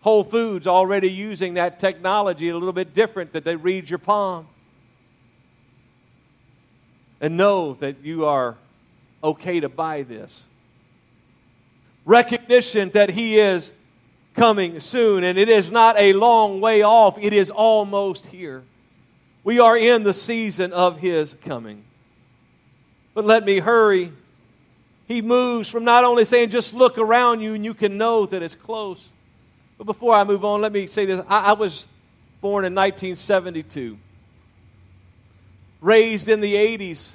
Whole 0.00 0.24
Foods 0.24 0.66
already 0.66 1.08
using 1.08 1.54
that 1.54 1.78
technology 1.78 2.48
a 2.48 2.54
little 2.54 2.72
bit 2.72 2.92
different 2.92 3.34
that 3.34 3.44
they 3.44 3.54
read 3.54 3.88
your 3.88 4.00
palm. 4.00 4.48
And 7.22 7.38
know 7.38 7.74
that 7.80 8.04
you 8.04 8.26
are 8.26 8.58
okay 9.24 9.60
to 9.60 9.70
buy 9.70 10.02
this. 10.02 10.44
Recognition 12.04 12.90
that 12.90 13.08
He 13.08 13.38
is 13.38 13.72
coming 14.34 14.80
soon, 14.80 15.24
and 15.24 15.38
it 15.38 15.48
is 15.48 15.70
not 15.70 15.96
a 15.98 16.12
long 16.12 16.60
way 16.60 16.82
off, 16.82 17.16
it 17.18 17.32
is 17.32 17.50
almost 17.50 18.26
here. 18.26 18.64
We 19.44 19.58
are 19.58 19.78
in 19.78 20.02
the 20.02 20.12
season 20.12 20.74
of 20.74 20.98
His 20.98 21.34
coming. 21.42 21.84
But 23.14 23.24
let 23.24 23.44
me 23.44 23.58
hurry. 23.58 24.12
He 25.06 25.20
moves 25.20 25.68
from 25.68 25.84
not 25.84 26.04
only 26.04 26.24
saying, 26.24 26.50
just 26.50 26.72
look 26.72 26.98
around 26.98 27.40
you 27.40 27.54
and 27.54 27.64
you 27.64 27.74
can 27.74 27.98
know 27.98 28.26
that 28.26 28.42
it's 28.42 28.54
close. 28.54 29.02
But 29.76 29.84
before 29.84 30.14
I 30.14 30.24
move 30.24 30.44
on, 30.44 30.60
let 30.60 30.72
me 30.72 30.86
say 30.86 31.06
this. 31.06 31.20
I, 31.28 31.50
I 31.50 31.52
was 31.52 31.86
born 32.40 32.64
in 32.64 32.74
1972, 32.74 33.98
raised 35.82 36.28
in 36.28 36.40
the 36.40 36.54
80s. 36.54 37.10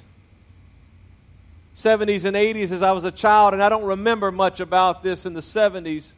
70s 1.76 2.24
and 2.24 2.36
80s 2.36 2.70
as 2.70 2.82
I 2.82 2.92
was 2.92 3.04
a 3.04 3.10
child, 3.10 3.54
and 3.54 3.62
I 3.62 3.68
don't 3.68 3.84
remember 3.84 4.30
much 4.30 4.60
about 4.60 5.02
this 5.02 5.26
in 5.26 5.34
the 5.34 5.40
70s. 5.40 6.08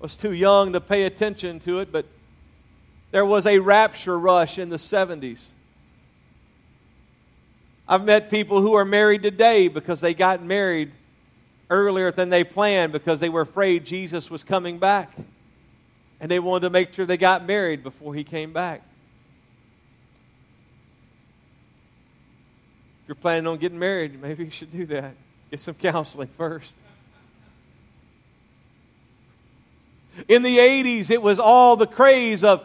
I 0.00 0.02
was 0.02 0.16
too 0.16 0.32
young 0.32 0.72
to 0.72 0.80
pay 0.80 1.04
attention 1.04 1.60
to 1.60 1.80
it, 1.80 1.92
but 1.92 2.06
there 3.10 3.26
was 3.26 3.46
a 3.46 3.58
rapture 3.58 4.18
rush 4.18 4.58
in 4.58 4.70
the 4.70 4.76
70s. 4.76 5.44
I've 7.88 8.04
met 8.04 8.30
people 8.30 8.60
who 8.60 8.74
are 8.74 8.84
married 8.84 9.22
today 9.22 9.68
because 9.68 10.00
they 10.00 10.14
got 10.14 10.42
married 10.42 10.92
earlier 11.70 12.10
than 12.10 12.30
they 12.30 12.44
planned 12.44 12.92
because 12.92 13.20
they 13.20 13.28
were 13.28 13.42
afraid 13.42 13.84
Jesus 13.84 14.30
was 14.30 14.42
coming 14.42 14.78
back. 14.78 15.12
And 16.20 16.30
they 16.30 16.38
wanted 16.38 16.62
to 16.62 16.70
make 16.70 16.92
sure 16.94 17.06
they 17.06 17.16
got 17.16 17.46
married 17.46 17.82
before 17.82 18.14
he 18.14 18.24
came 18.24 18.52
back. 18.52 18.82
You're 23.06 23.14
planning 23.14 23.46
on 23.46 23.58
getting 23.58 23.78
married, 23.78 24.20
maybe 24.20 24.44
you 24.44 24.50
should 24.50 24.72
do 24.72 24.86
that. 24.86 25.14
Get 25.50 25.60
some 25.60 25.74
counseling 25.74 26.28
first. 26.36 26.74
In 30.28 30.42
the 30.42 30.58
80s, 30.58 31.10
it 31.10 31.20
was 31.20 31.38
all 31.38 31.76
the 31.76 31.86
craze 31.86 32.42
of 32.42 32.64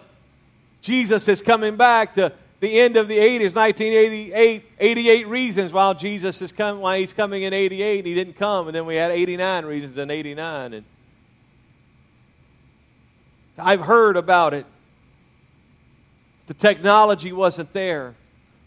Jesus 0.82 1.28
is 1.28 1.42
coming 1.42 1.76
back. 1.76 2.16
to 2.16 2.34
the 2.62 2.80
end 2.80 2.96
of 2.96 3.08
the 3.08 3.18
80s, 3.18 3.56
1988, 3.56 4.64
88 4.80 5.28
reasons 5.28 5.74
why 5.74 5.94
Jesus 5.94 6.44
is 6.44 6.52
coming, 6.52 6.80
why 6.80 7.00
he's 7.00 7.12
coming 7.12 7.42
in 7.42 7.54
88 7.54 7.98
and 7.98 8.08
he 8.08 8.14
didn't 8.14 8.36
come, 8.36 8.68
and 8.68 8.76
then 8.76 8.86
we 8.86 8.96
had 8.96 9.10
89 9.10 9.66
reasons 9.66 9.98
in 9.98 10.12
89. 10.12 10.74
And 10.76 10.86
I've 13.58 13.82
heard 13.82 14.16
about 14.16 14.54
it. 14.54 14.68
The 16.46 16.54
technology 16.54 17.32
wasn't 17.32 17.74
there. 17.74 18.14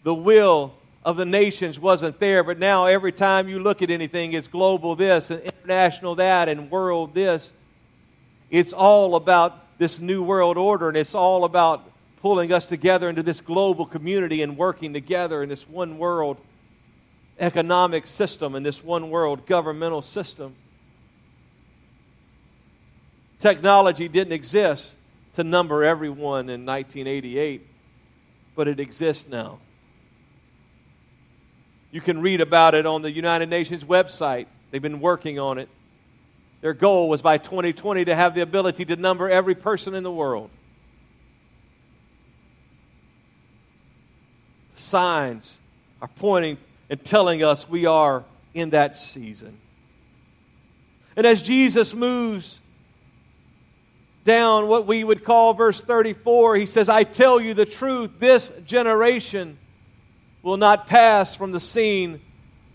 The 0.03 0.13
will 0.13 0.73
of 1.05 1.17
the 1.17 1.25
nations 1.25 1.79
wasn't 1.79 2.19
there. 2.19 2.43
But 2.43 2.57
now 2.57 2.85
every 2.85 3.11
time 3.11 3.47
you 3.47 3.59
look 3.59 3.83
at 3.83 3.91
anything, 3.91 4.33
it's 4.33 4.47
global 4.47 4.95
this 4.95 5.29
and 5.29 5.39
international 5.41 6.15
that 6.15 6.49
and 6.49 6.69
world 6.71 7.13
this. 7.13 7.53
It's 8.49 8.73
all 8.73 9.15
about 9.15 9.77
this 9.77 9.99
new 9.99 10.23
world 10.23 10.57
order, 10.57 10.87
and 10.87 10.97
it's 10.97 11.13
all 11.13 11.45
about 11.45 11.91
pulling 12.21 12.51
us 12.51 12.65
together 12.65 13.07
into 13.07 13.21
this 13.21 13.39
global 13.39 13.85
community 13.85 14.41
and 14.41 14.57
working 14.57 14.93
together 14.93 15.43
in 15.43 15.49
this 15.49 15.69
one 15.69 15.99
world 15.99 16.37
economic 17.39 18.07
system 18.07 18.55
and 18.55 18.65
this 18.65 18.83
one 18.83 19.11
world 19.11 19.45
governmental 19.45 20.01
system. 20.01 20.55
Technology 23.39 24.07
didn't 24.07 24.33
exist 24.33 24.95
to 25.35 25.43
number 25.43 25.83
everyone 25.83 26.49
in 26.49 26.65
1988, 26.65 27.67
but 28.55 28.67
it 28.67 28.79
exists 28.79 29.27
now. 29.27 29.59
You 31.95 32.01
can 32.01 32.19
read 32.19 32.41
about 32.41 32.75
it 32.75 32.85
on 32.85 33.03
the 33.03 33.09
United 33.09 33.47
Nations 33.47 33.85
website. 33.85 34.47
They've 34.69 34.81
been 34.81 34.99
working 34.99 35.39
on 35.39 35.57
it. 35.57 35.69
Their 36.59 36.73
goal 36.73 37.07
was 37.07 37.21
by 37.21 37.37
2020 37.37 38.03
to 38.03 38.13
have 38.13 38.35
the 38.35 38.41
ability 38.41 38.83
to 38.83 38.97
number 38.97 39.29
every 39.29 39.55
person 39.55 39.95
in 39.95 40.03
the 40.03 40.11
world. 40.11 40.49
signs 44.73 45.57
are 46.01 46.09
pointing 46.17 46.57
and 46.89 47.01
telling 47.01 47.43
us 47.43 47.69
we 47.69 47.85
are 47.85 48.25
in 48.53 48.71
that 48.71 48.97
season. 48.97 49.57
And 51.15 51.25
as 51.25 51.41
Jesus 51.41 51.93
moves 51.93 52.59
down 54.25 54.67
what 54.67 54.85
we 54.85 55.05
would 55.05 55.23
call 55.23 55.53
verse 55.53 55.79
34, 55.79 56.57
he 56.57 56.65
says, 56.65 56.89
I 56.89 57.05
tell 57.05 57.39
you 57.39 57.53
the 57.53 57.65
truth, 57.65 58.19
this 58.19 58.51
generation 58.65 59.59
will 60.45 60.57
not 60.57 60.85
pass 60.85 61.33
from 61.33 61.51
the 61.51 61.59
scene 61.59 62.21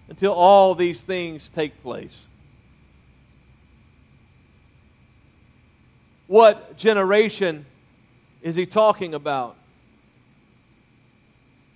until 0.08 0.32
all 0.32 0.74
these 0.74 1.00
things 1.00 1.48
take 1.50 1.80
place. 1.84 2.26
What 6.26 6.76
generation 6.76 7.64
is 8.42 8.56
he 8.56 8.66
talking 8.66 9.14
about? 9.14 9.56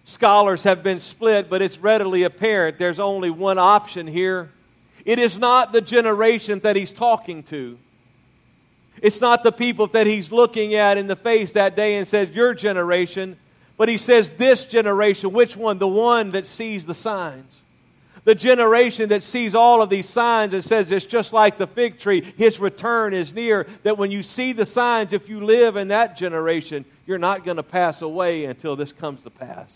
Scholars 0.03 0.65
have 0.65 0.83
been 0.83 0.99
split, 0.99 1.49
but 1.49 1.63
it's 1.63 1.79
readily 1.79 2.25
apparent 2.25 2.81
there's 2.81 2.99
only 2.99 3.31
one 3.31 3.59
option 3.59 4.09
here. 4.09 4.51
It 5.05 5.21
is 5.21 5.39
not 5.39 5.73
the 5.73 5.81
generation 5.81 6.59
that 6.61 6.75
he's 6.75 6.91
talking 6.91 7.45
to. 7.45 7.79
It's 9.01 9.21
not 9.21 9.45
the 9.45 9.53
people 9.53 9.87
that 9.89 10.09
he's 10.09 10.33
looking 10.33 10.75
at 10.75 10.99
in 10.99 11.07
the 11.07 11.15
face 11.17 11.53
that 11.53 11.77
day 11.77 11.99
and 11.99 12.09
says, 12.09 12.31
Your 12.31 12.53
generation. 12.53 13.37
But 13.77 13.89
he 13.89 13.97
says, 13.97 14.31
This 14.31 14.65
generation. 14.65 15.33
Which 15.33 15.57
one? 15.57 15.79
The 15.79 15.89
one 15.89 16.31
that 16.31 16.47
sees 16.47 16.87
the 16.87 16.95
signs. 16.95 17.61
The 18.25 18.35
generation 18.35 19.11
that 19.11 19.23
sees 19.23 19.55
all 19.55 19.83
of 19.83 19.91
these 19.91 20.09
signs 20.09 20.55
and 20.55 20.65
says, 20.65 20.91
It's 20.91 21.05
just 21.05 21.33
like 21.33 21.59
the 21.59 21.67
fig 21.67 21.99
tree. 21.99 22.23
His 22.37 22.59
return 22.59 23.13
is 23.13 23.35
near. 23.35 23.67
That 23.83 23.99
when 23.99 24.11
you 24.11 24.23
see 24.23 24.53
the 24.53 24.67
signs, 24.67 25.13
if 25.13 25.29
you 25.29 25.45
live 25.45 25.77
in 25.77 25.89
that 25.89 26.17
generation, 26.17 26.85
you're 27.07 27.19
not 27.19 27.45
going 27.45 27.59
to 27.59 27.63
pass 27.63 28.01
away 28.01 28.45
until 28.45 28.77
this 28.77 28.93
comes 28.93 29.21
to 29.23 29.31
pass. 29.31 29.71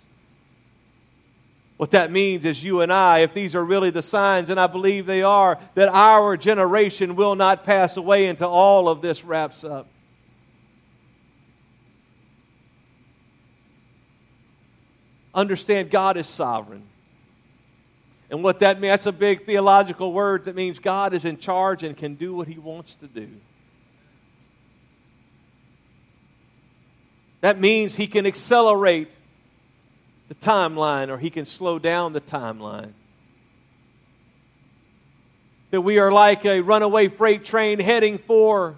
What 1.76 1.92
that 1.92 2.10
means 2.10 2.44
is 2.44 2.64
you 2.64 2.80
and 2.80 2.92
I, 2.92 3.20
if 3.20 3.34
these 3.34 3.54
are 3.54 3.64
really 3.64 3.90
the 3.90 4.02
signs, 4.02 4.50
and 4.50 4.58
I 4.58 4.66
believe 4.66 5.06
they 5.06 5.22
are, 5.22 5.60
that 5.74 5.88
our 5.88 6.36
generation 6.36 7.14
will 7.14 7.36
not 7.36 7.64
pass 7.64 7.96
away 7.96 8.26
until 8.26 8.48
all 8.48 8.88
of 8.88 9.00
this 9.00 9.24
wraps 9.24 9.62
up. 9.62 9.86
Understand 15.38 15.90
God 15.90 16.16
is 16.16 16.26
sovereign. 16.26 16.82
And 18.28 18.42
what 18.42 18.58
that 18.58 18.80
means, 18.80 18.90
that's 18.90 19.06
a 19.06 19.12
big 19.12 19.46
theological 19.46 20.12
word 20.12 20.46
that 20.46 20.56
means 20.56 20.80
God 20.80 21.14
is 21.14 21.24
in 21.24 21.38
charge 21.38 21.84
and 21.84 21.96
can 21.96 22.16
do 22.16 22.34
what 22.34 22.48
he 22.48 22.58
wants 22.58 22.96
to 22.96 23.06
do. 23.06 23.28
That 27.40 27.60
means 27.60 27.94
he 27.94 28.08
can 28.08 28.26
accelerate 28.26 29.12
the 30.26 30.34
timeline 30.34 31.08
or 31.08 31.18
he 31.18 31.30
can 31.30 31.44
slow 31.44 31.78
down 31.78 32.14
the 32.14 32.20
timeline. 32.20 32.94
That 35.70 35.82
we 35.82 36.00
are 36.00 36.10
like 36.10 36.44
a 36.46 36.62
runaway 36.62 37.06
freight 37.06 37.44
train 37.44 37.78
heading 37.78 38.18
for 38.18 38.74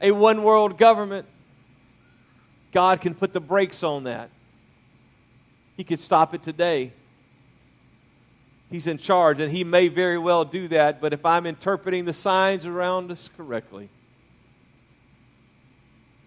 a 0.00 0.12
one 0.12 0.44
world 0.44 0.78
government. 0.78 1.26
God 2.72 3.02
can 3.02 3.14
put 3.14 3.34
the 3.34 3.40
brakes 3.40 3.82
on 3.82 4.04
that. 4.04 4.30
He 5.78 5.84
could 5.84 6.00
stop 6.00 6.34
it 6.34 6.42
today. 6.42 6.92
He's 8.68 8.88
in 8.88 8.98
charge, 8.98 9.38
and 9.38 9.50
He 9.50 9.62
may 9.62 9.86
very 9.86 10.18
well 10.18 10.44
do 10.44 10.66
that, 10.68 11.00
but 11.00 11.12
if 11.12 11.24
I'm 11.24 11.46
interpreting 11.46 12.04
the 12.04 12.12
signs 12.12 12.66
around 12.66 13.12
us 13.12 13.30
correctly, 13.36 13.88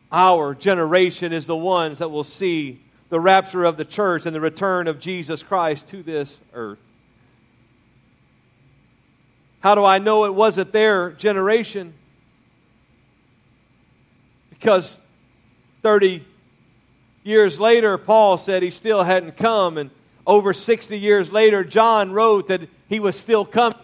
our 0.09 0.55
generation 0.55 1.33
is 1.33 1.47
the 1.47 1.55
ones 1.55 1.99
that 1.99 2.09
will 2.09 2.23
see 2.23 2.79
the 3.09 3.19
rapture 3.19 3.65
of 3.65 3.75
the 3.75 3.83
church 3.83 4.25
and 4.25 4.33
the 4.33 4.39
return 4.39 4.87
of 4.87 5.01
Jesus 5.01 5.43
Christ 5.43 5.85
to 5.87 6.01
this 6.01 6.39
earth. 6.53 6.79
How 9.59 9.75
do 9.75 9.83
I 9.83 9.99
know 9.99 10.23
it 10.23 10.33
wasn't 10.33 10.71
their 10.71 11.11
generation? 11.11 11.93
Because 14.49 14.97
30 15.83 16.25
years 17.23 17.59
later, 17.59 17.97
Paul 17.97 18.37
said 18.37 18.63
he 18.63 18.71
still 18.71 19.03
hadn't 19.03 19.37
come. 19.37 19.77
And 19.77 19.89
over 20.25 20.53
60 20.53 20.97
years 20.97 21.31
later, 21.31 21.63
John 21.63 22.11
wrote 22.11 22.47
that 22.47 22.61
he 22.89 22.99
was 22.99 23.15
still 23.15 23.45
coming 23.45 23.77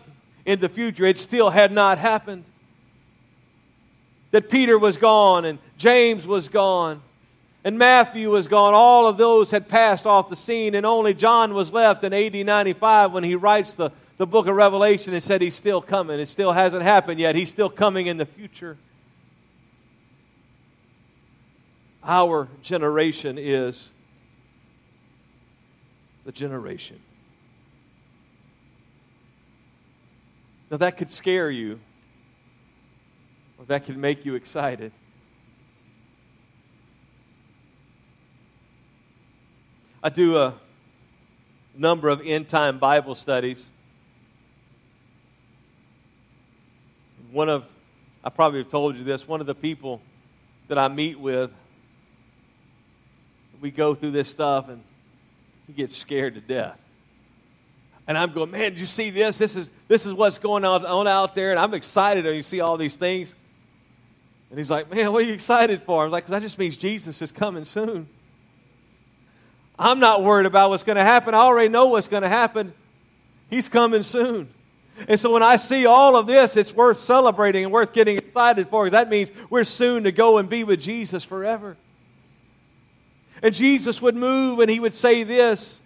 in 0.46 0.60
the 0.60 0.70
future. 0.70 1.06
It 1.06 1.18
still 1.18 1.50
had 1.50 1.72
not 1.72 1.98
happened. 1.98 2.44
That 4.32 4.50
Peter 4.50 4.78
was 4.78 4.98
gone 4.98 5.46
and 5.46 5.60
James 5.78 6.28
was 6.28 6.50
gone 6.50 7.02
and 7.68 7.78
Matthew 7.78 8.32
was 8.32 8.48
gone. 8.48 8.74
All 8.74 9.08
of 9.08 9.18
those 9.18 9.52
had 9.52 9.68
passed 9.68 10.06
off 10.06 10.30
the 10.30 10.38
scene, 10.38 10.74
and 10.74 10.86
only 10.86 11.14
John 11.14 11.54
was 11.54 11.74
left 11.74 12.02
in 12.06 12.14
AD 12.14 12.34
95 12.34 13.12
when 13.12 13.26
he 13.26 13.36
writes 13.36 13.74
the, 13.74 13.92
the 14.16 14.26
book 14.26 14.48
of 14.48 14.56
Revelation 14.56 15.14
and 15.14 15.22
said 15.22 15.42
he's 15.42 15.56
still 15.56 15.82
coming. 15.82 16.18
It 16.18 16.28
still 16.28 16.54
hasn't 16.54 16.84
happened 16.84 17.20
yet. 17.20 17.36
He's 17.36 17.50
still 17.50 17.70
coming 17.70 18.08
in 18.08 18.16
the 18.16 18.26
future. 18.26 18.78
Our 22.10 22.48
generation 22.64 23.38
is 23.38 23.90
the 26.24 26.32
generation. 26.32 27.02
Now, 30.72 30.78
that 30.78 30.96
could 30.96 31.10
scare 31.10 31.52
you, 31.52 31.82
or 33.58 33.66
that 33.66 33.86
could 33.86 33.98
make 33.98 34.26
you 34.26 34.36
excited. 34.36 34.94
I 40.02 40.08
do 40.08 40.38
a 40.38 40.54
number 41.76 42.08
of 42.08 42.22
end 42.24 42.48
time 42.48 42.80
Bible 42.80 43.16
studies. 43.16 43.66
One 47.32 47.50
of, 47.50 47.66
I 48.24 48.30
probably 48.30 48.60
have 48.60 48.72
told 48.72 48.96
you 48.96 49.04
this, 49.04 49.28
one 49.28 49.42
of 49.42 49.48
the 49.48 49.56
people 49.56 50.02
that 50.70 50.78
I 50.78 50.88
meet 50.88 51.20
with, 51.20 51.52
we 53.62 53.72
go 53.72 53.96
through 53.96 54.12
this 54.12 54.30
stuff 54.30 54.70
and 54.70 54.84
he 55.68 55.74
gets 55.74 55.98
scared 55.98 56.36
to 56.36 56.42
death. 56.42 56.80
And 58.08 58.18
I'm 58.18 58.32
going, 58.32 58.52
man, 58.52 58.72
did 58.72 58.80
you 58.80 58.86
see 58.86 59.10
this? 59.10 59.38
This 59.38 59.56
is, 59.56 59.70
this 59.88 60.06
is 60.06 60.14
what's 60.14 60.38
going 60.38 60.64
on, 60.64 61.08
out 61.08 61.36
there. 61.36 61.52
And 61.52 61.60
I'm 61.60 61.74
excited 61.74 62.26
And 62.26 62.36
you 62.36 62.44
see 62.44 62.62
all 62.62 62.78
these 62.78 62.96
things. 62.96 63.36
And 64.50 64.58
he's 64.58 64.70
like, 64.70 64.90
man, 64.90 65.12
what 65.12 65.24
are 65.24 65.28
you 65.28 65.34
excited 65.34 65.84
for? 65.84 66.06
I'm 66.06 66.12
like, 66.12 66.28
that 66.28 66.42
just 66.42 66.58
means 66.58 66.78
Jesus 66.78 67.22
is 67.22 67.34
coming 67.34 67.66
soon. 67.66 68.08
I'm 69.78 70.00
not 70.00 70.24
worried 70.24 70.46
about 70.46 70.70
what's 70.70 70.84
going 70.84 70.96
to 70.96 71.04
happen. 71.04 71.34
I 71.34 71.40
already 71.40 71.70
know 71.70 71.88
what's 71.88 72.08
going 72.08 72.24
to 72.24 72.30
happen. 72.30 72.74
He's 73.50 73.68
coming 73.68 74.04
soon. 74.04 74.50
And 75.08 75.20
so 75.20 75.32
when 75.32 75.44
I 75.44 75.58
see 75.58 75.86
all 75.86 76.16
of 76.16 76.26
this, 76.26 76.58
it's 76.58 76.74
worth 76.74 77.00
celebrating 77.00 77.66
and 77.66 77.74
worth 77.74 77.94
getting 77.94 78.18
excited 78.18 78.70
for 78.70 78.86
because 78.86 78.94
that 78.94 79.10
means 79.10 79.30
we're 79.50 79.66
soon 79.66 80.06
to 80.06 80.12
go 80.12 80.38
and 80.38 80.50
be 80.50 80.64
with 80.64 80.82
Jesus 80.82 81.24
forever. 81.24 81.78
And 83.42 83.54
Jesus 83.54 84.02
would 84.02 84.16
move 84.16 84.60
and 84.60 84.70
he 84.70 84.80
would 84.80 84.94
say 84.94 85.24
this 85.24 85.80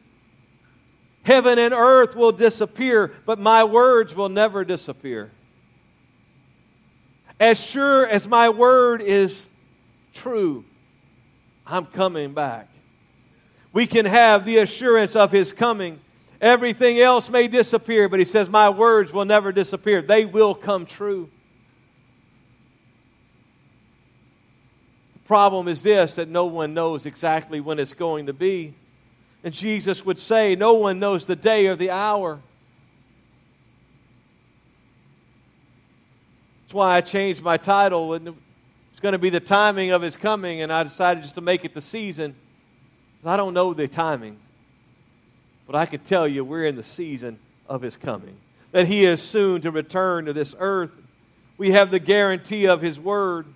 Heaven 1.23 1.59
and 1.59 1.73
earth 1.73 2.15
will 2.15 2.31
disappear, 2.31 3.13
but 3.25 3.39
my 3.39 3.63
words 3.63 4.15
will 4.15 4.29
never 4.29 4.65
disappear. 4.65 5.31
As 7.39 7.59
sure 7.59 8.07
as 8.07 8.27
my 8.27 8.49
word 8.49 9.01
is 9.01 9.45
true, 10.13 10.63
I'm 11.65 11.85
coming 11.85 12.33
back 12.33 12.71
we 13.73 13.87
can 13.87 14.05
have 14.05 14.45
the 14.45 14.57
assurance 14.57 15.15
of 15.15 15.31
his 15.31 15.53
coming. 15.53 15.99
Everything 16.39 16.99
else 16.99 17.29
may 17.29 17.47
disappear, 17.47 18.09
but 18.09 18.19
he 18.19 18.25
says, 18.25 18.49
My 18.49 18.69
words 18.69 19.13
will 19.13 19.25
never 19.25 19.51
disappear. 19.51 20.01
They 20.01 20.25
will 20.25 20.55
come 20.55 20.85
true. 20.85 21.29
Problem 25.25 25.67
is 25.67 25.83
this 25.83 26.15
that 26.15 26.27
no 26.27 26.45
one 26.45 26.73
knows 26.73 27.05
exactly 27.05 27.59
when 27.59 27.79
it's 27.79 27.93
going 27.93 28.27
to 28.27 28.33
be. 28.33 28.73
And 29.43 29.53
Jesus 29.53 30.05
would 30.05 30.19
say, 30.19 30.55
No 30.55 30.73
one 30.73 30.99
knows 30.99 31.25
the 31.25 31.35
day 31.35 31.67
or 31.67 31.75
the 31.75 31.91
hour. 31.91 32.39
That's 36.63 36.73
why 36.73 36.95
I 36.95 37.01
changed 37.01 37.43
my 37.43 37.57
title. 37.57 38.13
It's 38.13 38.99
going 39.01 39.11
to 39.11 39.19
be 39.19 39.29
the 39.29 39.41
timing 39.41 39.91
of 39.91 40.01
his 40.01 40.15
coming, 40.15 40.61
and 40.61 40.71
I 40.71 40.83
decided 40.83 41.23
just 41.23 41.35
to 41.35 41.41
make 41.41 41.65
it 41.65 41.73
the 41.73 41.81
season. 41.81 42.33
I 43.25 43.35
don't 43.35 43.53
know 43.53 43.73
the 43.73 43.87
timing, 43.87 44.39
but 45.67 45.75
I 45.75 45.85
can 45.85 45.99
tell 45.99 46.27
you 46.27 46.43
we're 46.43 46.63
in 46.63 46.75
the 46.75 46.83
season 46.83 47.39
of 47.67 47.81
his 47.81 47.97
coming. 47.97 48.37
That 48.71 48.87
he 48.87 49.05
is 49.05 49.21
soon 49.21 49.61
to 49.61 49.71
return 49.71 50.25
to 50.25 50.33
this 50.33 50.55
earth. 50.57 50.91
We 51.57 51.71
have 51.71 51.91
the 51.91 51.99
guarantee 51.99 52.67
of 52.67 52.81
his 52.81 52.99
word. 52.99 53.47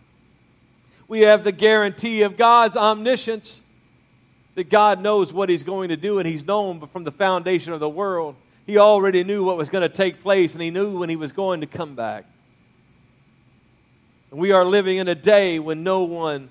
We 1.07 1.21
have 1.21 1.43
the 1.43 1.51
guarantee 1.51 2.23
of 2.23 2.37
God's 2.37 2.75
omniscience. 2.75 3.61
That 4.55 4.69
God 4.69 5.01
knows 5.01 5.33
what 5.33 5.49
he's 5.49 5.63
going 5.63 5.89
to 5.89 5.97
do, 5.97 6.17
and 6.17 6.25
he's 6.25 6.45
known 6.45 6.87
from 6.87 7.03
the 7.03 7.11
foundation 7.11 7.73
of 7.73 7.81
the 7.81 7.89
world. 7.89 8.35
He 8.65 8.77
already 8.77 9.25
knew 9.25 9.43
what 9.43 9.57
was 9.57 9.67
going 9.67 9.81
to 9.81 9.93
take 9.93 10.21
place, 10.21 10.53
and 10.53 10.61
he 10.61 10.71
knew 10.71 10.97
when 10.97 11.09
he 11.09 11.17
was 11.17 11.33
going 11.33 11.59
to 11.59 11.67
come 11.67 11.93
back. 11.93 12.23
And 14.31 14.39
we 14.39 14.53
are 14.53 14.63
living 14.63 14.95
in 14.95 15.09
a 15.09 15.15
day 15.15 15.59
when 15.59 15.83
no 15.83 16.03
one 16.03 16.47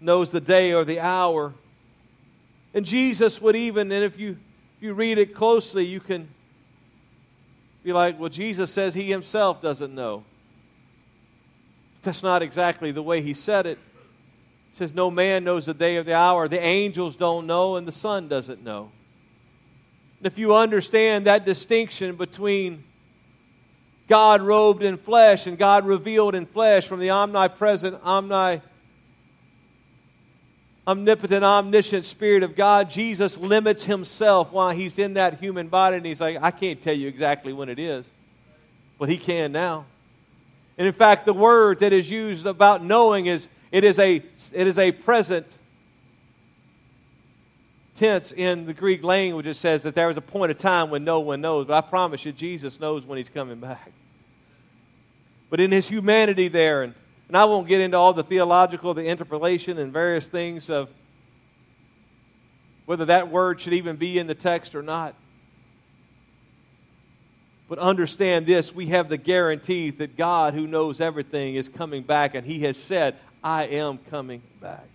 knows 0.00 0.32
the 0.32 0.40
day 0.40 0.72
or 0.72 0.84
the 0.84 0.98
hour 0.98 1.54
and 2.72 2.86
Jesus 2.86 3.40
would 3.40 3.56
even, 3.56 3.90
and 3.90 4.04
if 4.04 4.18
you, 4.18 4.30
if 4.76 4.82
you 4.82 4.94
read 4.94 5.18
it 5.18 5.34
closely, 5.34 5.84
you 5.84 6.00
can 6.00 6.28
be 7.82 7.92
like, 7.92 8.18
well, 8.18 8.28
Jesus 8.28 8.72
says 8.72 8.94
he 8.94 9.10
himself 9.10 9.60
doesn't 9.60 9.94
know. 9.94 10.24
That's 12.02 12.22
not 12.22 12.42
exactly 12.42 12.92
the 12.92 13.02
way 13.02 13.22
he 13.22 13.34
said 13.34 13.66
it. 13.66 13.78
He 14.70 14.76
says, 14.76 14.94
No 14.94 15.10
man 15.10 15.44
knows 15.44 15.66
the 15.66 15.74
day 15.74 15.96
or 15.96 16.02
the 16.02 16.14
hour. 16.14 16.48
The 16.48 16.60
angels 16.60 17.16
don't 17.16 17.46
know, 17.46 17.76
and 17.76 17.86
the 17.86 17.92
Son 17.92 18.28
doesn't 18.28 18.62
know. 18.62 18.90
If 20.22 20.38
you 20.38 20.54
understand 20.54 21.26
that 21.26 21.44
distinction 21.44 22.16
between 22.16 22.84
God 24.06 24.42
robed 24.42 24.82
in 24.82 24.98
flesh 24.98 25.46
and 25.46 25.56
God 25.56 25.86
revealed 25.86 26.34
in 26.34 26.44
flesh 26.44 26.86
from 26.86 27.00
the 27.00 27.10
omnipresent, 27.10 27.98
omni 28.02 28.60
omnipotent, 30.86 31.44
omniscient 31.44 32.04
Spirit 32.04 32.42
of 32.42 32.56
God, 32.56 32.90
Jesus 32.90 33.38
limits 33.38 33.84
himself 33.84 34.50
while 34.50 34.70
he's 34.70 34.98
in 34.98 35.14
that 35.14 35.38
human 35.38 35.68
body. 35.68 35.96
And 35.96 36.04
he's 36.04 36.20
like, 36.20 36.38
I 36.40 36.50
can't 36.50 36.82
tell 36.82 36.94
you 36.94 37.06
exactly 37.06 37.52
when 37.52 37.68
it 37.68 37.78
is, 37.78 38.04
but 38.98 39.08
he 39.08 39.16
can 39.16 39.52
now. 39.52 39.86
And 40.80 40.86
in 40.86 40.94
fact, 40.94 41.26
the 41.26 41.34
word 41.34 41.80
that 41.80 41.92
is 41.92 42.10
used 42.10 42.46
about 42.46 42.82
knowing 42.82 43.26
is 43.26 43.50
it 43.70 43.84
is 43.84 43.98
a, 43.98 44.16
it 44.16 44.66
is 44.66 44.78
a 44.78 44.92
present 44.92 45.46
tense 47.96 48.32
in 48.32 48.64
the 48.64 48.72
Greek 48.72 49.04
language. 49.04 49.46
It 49.46 49.58
says 49.58 49.82
that 49.82 49.94
there 49.94 50.08
was 50.08 50.16
a 50.16 50.22
point 50.22 50.50
of 50.50 50.56
time 50.56 50.88
when 50.88 51.04
no 51.04 51.20
one 51.20 51.42
knows. 51.42 51.66
But 51.66 51.84
I 51.84 51.86
promise 51.86 52.24
you, 52.24 52.32
Jesus 52.32 52.80
knows 52.80 53.04
when 53.04 53.18
he's 53.18 53.28
coming 53.28 53.60
back. 53.60 53.92
But 55.50 55.60
in 55.60 55.70
his 55.70 55.86
humanity 55.86 56.48
there, 56.48 56.82
and 56.82 56.94
and 57.28 57.36
I 57.36 57.44
won't 57.44 57.68
get 57.68 57.82
into 57.82 57.98
all 57.98 58.14
the 58.14 58.24
theological, 58.24 58.94
the 58.94 59.04
interpolation, 59.04 59.76
and 59.76 59.92
various 59.92 60.26
things 60.26 60.70
of 60.70 60.88
whether 62.86 63.04
that 63.04 63.30
word 63.30 63.60
should 63.60 63.74
even 63.74 63.96
be 63.96 64.18
in 64.18 64.26
the 64.26 64.34
text 64.34 64.74
or 64.74 64.82
not. 64.82 65.14
But 67.70 67.78
understand 67.78 68.46
this 68.46 68.74
we 68.74 68.86
have 68.86 69.08
the 69.08 69.16
guarantee 69.16 69.90
that 69.90 70.16
God, 70.16 70.54
who 70.54 70.66
knows 70.66 71.00
everything, 71.00 71.54
is 71.54 71.68
coming 71.68 72.02
back, 72.02 72.34
and 72.34 72.44
He 72.44 72.60
has 72.64 72.76
said, 72.76 73.14
I 73.44 73.66
am 73.66 73.98
coming 74.10 74.42
back. 74.60 74.88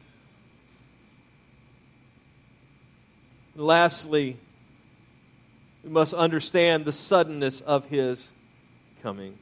And 3.56 3.64
lastly, 3.64 4.38
we 5.86 5.90
must 5.90 6.14
understand 6.14 6.84
the 6.84 6.92
suddenness 6.92 7.62
of 7.62 7.88
His 7.88 8.34
coming. 9.02 9.38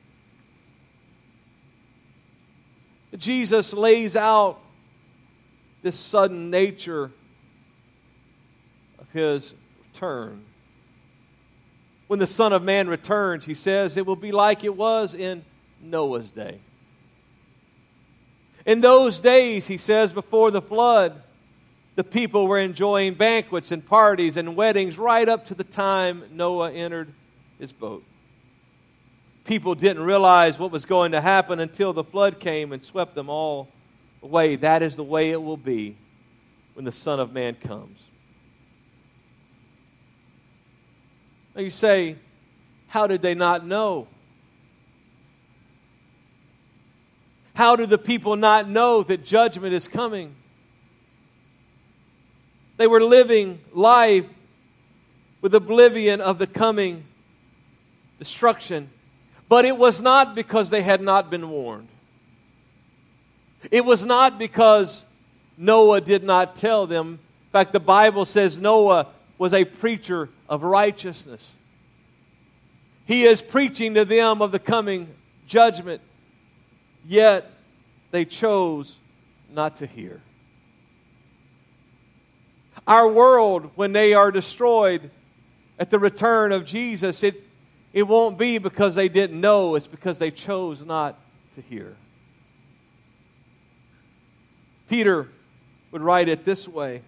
Jesus 3.18 3.74
lays 3.74 4.16
out 4.16 4.60
this 5.82 6.00
sudden 6.00 6.52
nature 6.52 7.12
of 9.00 9.12
his 9.12 9.54
return. 9.82 10.44
When 12.14 12.20
the 12.20 12.28
Son 12.28 12.54
of 12.54 12.62
Man 12.62 12.88
returns, 12.88 13.44
he 13.44 13.56
says, 13.56 13.98
it 13.98 14.06
will 14.06 14.16
be 14.16 14.32
like 14.32 14.64
it 14.64 14.78
was 14.78 15.16
in 15.16 15.44
Noah's 15.82 16.30
day. 16.30 16.60
In 18.68 18.82
those 18.82 19.20
days, 19.20 19.66
he 19.66 19.78
says, 19.78 20.14
before 20.14 20.52
the 20.52 20.62
flood, 20.62 21.24
the 21.96 22.04
people 22.04 22.46
were 22.46 22.60
enjoying 22.60 23.16
banquets 23.16 23.72
and 23.72 23.84
parties 23.84 24.38
and 24.38 24.56
weddings 24.56 24.96
right 24.96 25.28
up 25.28 25.48
to 25.48 25.56
the 25.56 25.64
time 25.64 26.24
Noah 26.32 26.72
entered 26.72 27.12
his 27.58 27.72
boat 27.72 28.04
people 29.44 29.74
didn't 29.74 30.04
realize 30.04 30.60
what 30.60 30.70
was 30.70 30.86
going 30.86 31.14
to 31.14 31.20
happen 31.20 31.60
until 31.60 31.94
the 31.94 32.04
flood 32.04 32.40
came 32.40 32.72
and 32.72 32.84
swept 32.84 33.16
them 33.16 33.28
all 33.28 33.68
away. 34.22 34.56
That 34.56 34.84
is 34.84 34.96
the 34.96 35.04
way 35.04 35.32
it 35.32 35.42
will 35.42 35.58
be 35.58 35.98
when 36.76 36.86
the 36.86 36.92
Son 36.92 37.20
of 37.20 37.34
Man 37.34 37.56
comes. 37.56 38.00
Now 41.56 41.62
you 41.62 41.70
say, 41.70 42.18
how 42.88 43.08
did 43.08 43.22
they 43.22 43.36
not 43.36 43.66
know? 43.66 44.08
How 47.54 47.76
do 47.76 47.86
the 47.86 47.98
people 47.98 48.36
not 48.36 48.68
know 48.68 49.04
that 49.04 49.24
judgment 49.24 49.74
is 49.74 49.88
coming? 49.88 50.36
They 52.78 52.88
were 52.88 53.02
living 53.02 53.60
life 53.72 54.26
with 55.42 55.54
oblivion 55.54 56.22
of 56.22 56.40
the 56.40 56.48
coming 56.48 57.04
destruction. 58.18 58.90
But 59.50 59.66
it 59.66 59.78
was 59.78 60.02
not 60.02 60.34
because 60.34 60.70
they 60.72 60.82
had 60.82 61.02
not 61.02 61.30
been 61.30 61.50
warned. 61.50 61.90
It 63.70 63.86
was 63.86 64.04
not 64.04 64.40
because 64.40 65.04
Noah 65.58 66.02
did 66.02 66.24
not 66.24 66.56
tell 66.56 66.88
them. 66.88 67.20
In 67.48 67.52
fact, 67.52 67.74
the 67.74 67.80
Bible 67.80 68.26
says 68.26 68.58
Noah 68.58 69.08
was 69.44 69.54
a 69.54 69.66
preacher 69.66 70.30
of 70.48 70.64
righteousness. 70.64 71.52
He 73.06 73.26
is 73.26 73.42
preaching 73.42 73.94
to 73.96 74.06
them 74.06 74.42
of 74.42 74.54
the 74.54 74.58
coming 74.58 75.14
judgment, 75.48 76.00
yet 77.06 77.52
they 78.12 78.24
chose 78.24 78.96
not 79.52 79.76
to 79.76 79.86
hear. 79.86 80.22
Our 82.88 83.06
world, 83.06 83.72
when 83.76 83.92
they 83.92 84.14
are 84.14 84.32
destroyed 84.32 85.12
at 85.78 85.90
the 85.90 86.00
return 86.00 86.54
of 86.54 86.64
Jesus, 86.64 87.22
it, 87.22 87.44
it 87.92 88.04
won't 88.04 88.38
be 88.38 88.60
because 88.60 88.96
they 88.96 89.10
didn't 89.10 89.42
know, 89.42 89.76
it's 89.76 89.88
because 89.88 90.20
they 90.20 90.32
chose 90.32 90.86
not 90.86 91.20
to 91.56 91.62
hear. 91.64 91.98
Peter 94.88 95.28
would 95.92 96.02
write 96.02 96.30
it 96.30 96.46
this 96.46 96.66
way 96.66 97.02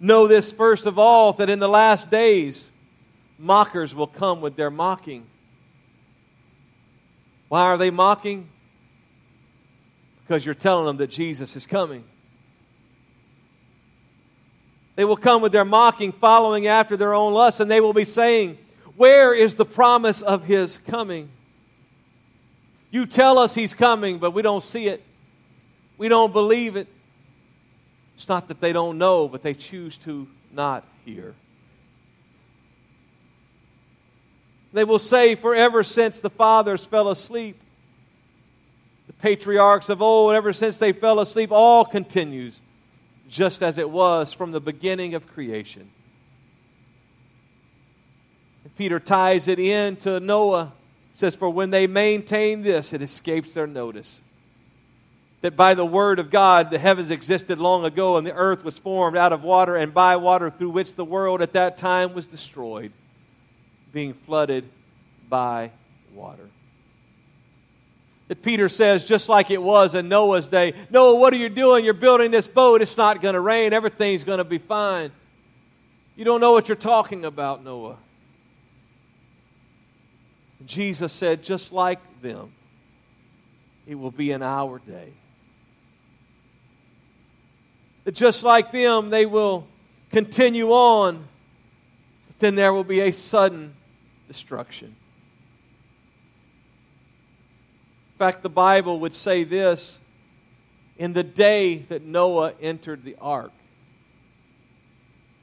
Know 0.00 0.26
this 0.26 0.50
first 0.50 0.86
of 0.86 0.98
all, 0.98 1.34
that 1.34 1.50
in 1.50 1.58
the 1.58 1.68
last 1.68 2.10
days, 2.10 2.70
mockers 3.38 3.94
will 3.94 4.06
come 4.06 4.40
with 4.40 4.56
their 4.56 4.70
mocking. 4.70 5.26
Why 7.48 7.62
are 7.62 7.76
they 7.76 7.90
mocking? 7.90 8.48
Because 10.22 10.44
you're 10.44 10.54
telling 10.54 10.86
them 10.86 10.96
that 10.96 11.08
Jesus 11.08 11.54
is 11.54 11.66
coming. 11.66 12.04
They 14.96 15.04
will 15.04 15.16
come 15.16 15.42
with 15.42 15.52
their 15.52 15.64
mocking, 15.64 16.12
following 16.12 16.66
after 16.66 16.96
their 16.96 17.12
own 17.12 17.34
lust, 17.34 17.60
and 17.60 17.70
they 17.70 17.80
will 17.80 17.92
be 17.92 18.04
saying, 18.04 18.56
Where 18.96 19.34
is 19.34 19.54
the 19.54 19.64
promise 19.64 20.22
of 20.22 20.44
his 20.44 20.78
coming? 20.86 21.30
You 22.90 23.06
tell 23.06 23.38
us 23.38 23.54
he's 23.54 23.74
coming, 23.74 24.18
but 24.18 24.32
we 24.32 24.42
don't 24.42 24.62
see 24.62 24.88
it. 24.88 25.02
We 25.98 26.08
don't 26.08 26.32
believe 26.32 26.76
it. 26.76 26.88
It's 28.20 28.28
not 28.28 28.48
that 28.48 28.60
they 28.60 28.74
don't 28.74 28.98
know, 28.98 29.28
but 29.28 29.42
they 29.42 29.54
choose 29.54 29.96
to 30.04 30.28
not 30.52 30.86
hear. 31.06 31.34
They 34.74 34.84
will 34.84 34.98
say, 34.98 35.36
forever 35.36 35.82
since 35.82 36.20
the 36.20 36.28
fathers 36.28 36.84
fell 36.84 37.08
asleep, 37.08 37.58
the 39.06 39.14
patriarchs 39.14 39.88
of 39.88 40.02
old, 40.02 40.34
ever 40.34 40.52
since 40.52 40.76
they 40.76 40.92
fell 40.92 41.18
asleep, 41.18 41.48
all 41.50 41.82
continues 41.86 42.60
just 43.30 43.62
as 43.62 43.78
it 43.78 43.88
was 43.88 44.34
from 44.34 44.52
the 44.52 44.60
beginning 44.60 45.14
of 45.14 45.26
creation. 45.26 45.90
And 48.64 48.76
Peter 48.76 49.00
ties 49.00 49.48
it 49.48 49.58
in 49.58 49.96
to 49.96 50.20
Noah. 50.20 50.74
says, 51.14 51.36
For 51.36 51.48
when 51.48 51.70
they 51.70 51.86
maintain 51.86 52.60
this, 52.60 52.92
it 52.92 53.00
escapes 53.00 53.52
their 53.52 53.66
notice 53.66 54.20
that 55.42 55.56
by 55.56 55.74
the 55.74 55.84
word 55.84 56.18
of 56.18 56.30
God 56.30 56.70
the 56.70 56.78
heavens 56.78 57.10
existed 57.10 57.58
long 57.58 57.84
ago 57.84 58.16
and 58.16 58.26
the 58.26 58.34
earth 58.34 58.62
was 58.62 58.78
formed 58.78 59.16
out 59.16 59.32
of 59.32 59.42
water 59.42 59.76
and 59.76 59.94
by 59.94 60.16
water 60.16 60.50
through 60.50 60.70
which 60.70 60.94
the 60.94 61.04
world 61.04 61.40
at 61.40 61.54
that 61.54 61.78
time 61.78 62.12
was 62.12 62.26
destroyed, 62.26 62.92
being 63.92 64.12
flooded 64.12 64.68
by 65.28 65.70
water. 66.14 66.48
That 68.28 68.42
Peter 68.42 68.68
says, 68.68 69.04
just 69.06 69.28
like 69.28 69.50
it 69.50 69.62
was 69.62 69.94
in 69.94 70.08
Noah's 70.08 70.46
day 70.46 70.74
Noah, 70.90 71.16
what 71.16 71.32
are 71.32 71.38
you 71.38 71.48
doing? 71.48 71.84
You're 71.84 71.94
building 71.94 72.30
this 72.30 72.46
boat. 72.46 72.82
It's 72.82 72.96
not 72.96 73.20
going 73.20 73.34
to 73.34 73.40
rain. 73.40 73.72
Everything's 73.72 74.24
going 74.24 74.38
to 74.38 74.44
be 74.44 74.58
fine. 74.58 75.10
You 76.16 76.24
don't 76.24 76.40
know 76.40 76.52
what 76.52 76.68
you're 76.68 76.76
talking 76.76 77.24
about, 77.24 77.64
Noah. 77.64 77.96
Jesus 80.66 81.12
said, 81.14 81.42
just 81.42 81.72
like 81.72 81.98
them, 82.20 82.52
it 83.86 83.94
will 83.94 84.10
be 84.10 84.30
in 84.30 84.42
our 84.42 84.78
day 84.80 85.14
just 88.12 88.42
like 88.42 88.72
them, 88.72 89.10
they 89.10 89.26
will 89.26 89.66
continue 90.10 90.70
on, 90.70 91.26
but 92.26 92.38
then 92.38 92.54
there 92.54 92.72
will 92.72 92.84
be 92.84 93.00
a 93.00 93.12
sudden 93.12 93.74
destruction. 94.26 94.88
In 98.14 98.18
fact, 98.18 98.42
the 98.42 98.50
Bible 98.50 99.00
would 99.00 99.14
say 99.14 99.44
this 99.44 99.98
in 100.98 101.12
the 101.14 101.22
day 101.22 101.78
that 101.88 102.02
Noah 102.02 102.52
entered 102.60 103.04
the 103.04 103.16
ark, 103.20 103.52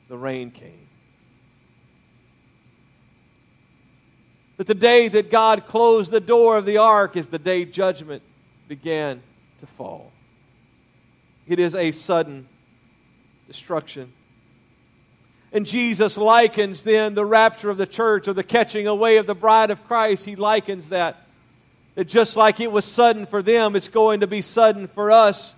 the 0.08 0.18
rain 0.18 0.52
came. 0.52 0.88
That 4.58 4.68
the 4.68 4.76
day 4.76 5.08
that 5.08 5.30
God 5.30 5.66
closed 5.68 6.12
the 6.12 6.20
door 6.20 6.58
of 6.58 6.66
the 6.66 6.78
ark 6.78 7.16
is 7.16 7.28
the 7.28 7.40
day 7.40 7.66
judgment 7.66 8.24
began 8.68 9.22
to 9.60 9.66
fall. 9.66 10.12
It 11.48 11.60
is 11.60 11.76
a 11.76 11.92
sudden 11.92 12.48
destruction. 13.48 14.12
And 15.54 15.66
Jesus 15.66 16.18
likens 16.18 16.84
then 16.84 17.16
the 17.16 17.26
rapture 17.26 17.70
of 17.70 17.78
the 17.78 17.88
church 17.88 18.28
or 18.28 18.34
the 18.34 18.44
catching 18.44 18.86
away 18.86 19.18
of 19.18 19.28
the 19.28 19.36
bride 19.36 19.72
of 19.72 19.86
Christ. 19.88 20.26
He 20.26 20.36
likens 20.36 20.90
that. 20.90 21.16
That 21.96 22.06
just 22.06 22.36
like 22.36 22.60
it 22.60 22.72
was 22.72 22.86
sudden 22.86 23.26
for 23.26 23.42
them, 23.42 23.76
it's 23.76 23.88
going 23.88 24.20
to 24.20 24.28
be 24.28 24.42
sudden 24.42 24.88
for 24.88 25.10
us 25.10 25.56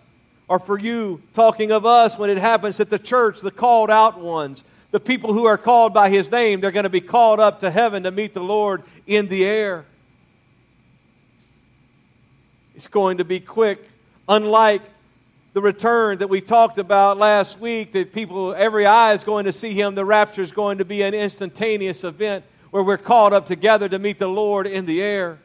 or 0.48 0.60
for 0.60 0.80
you, 0.80 1.22
talking 1.34 1.72
of 1.72 1.86
us 1.86 2.18
when 2.18 2.30
it 2.30 2.38
happens 2.38 2.78
that 2.78 2.90
the 2.90 3.00
church, 3.00 3.42
the 3.42 3.52
called 3.52 3.92
out 3.92 4.20
ones, 4.20 4.64
the 4.92 5.00
people 5.00 5.34
who 5.34 5.46
are 5.46 5.58
called 5.58 5.94
by 5.94 6.10
his 6.10 6.32
name, 6.32 6.60
they're 6.60 6.72
going 6.72 6.84
to 6.84 6.90
be 6.90 7.02
called 7.02 7.40
up 7.40 7.60
to 7.60 7.70
heaven 7.70 8.04
to 8.04 8.12
meet 8.12 8.34
the 8.34 8.42
Lord 8.42 8.84
in 9.06 9.28
the 9.28 9.46
air. 9.46 9.86
It's 12.76 12.88
going 12.88 13.18
to 13.18 13.26
be 13.26 13.40
quick, 13.40 13.90
unlike 14.28 14.82
the 15.54 15.62
return 15.62 16.20
that 16.20 16.30
we 16.30 16.42
talked 16.42 16.78
about 16.78 17.18
last 17.18 17.60
week, 17.60 17.94
that 17.94 18.14
people, 18.14 18.54
every 18.54 18.86
eye 18.86 19.14
is 19.14 19.24
going 19.24 19.46
to 19.46 19.54
see 19.54 19.74
him. 19.74 19.96
The 19.96 20.06
rapture 20.06 20.42
is 20.42 20.52
going 20.52 20.78
to 20.78 20.86
be 20.86 21.02
an 21.02 21.14
instantaneous 21.14 22.04
event 22.04 22.46
where 22.70 22.84
we're 22.84 22.98
called 22.98 23.34
up 23.34 23.48
together 23.48 23.90
to 23.90 23.98
meet 23.98 24.20
the 24.20 24.28
Lord 24.28 24.68
in 24.68 24.86
the 24.86 25.02
air. 25.02 25.40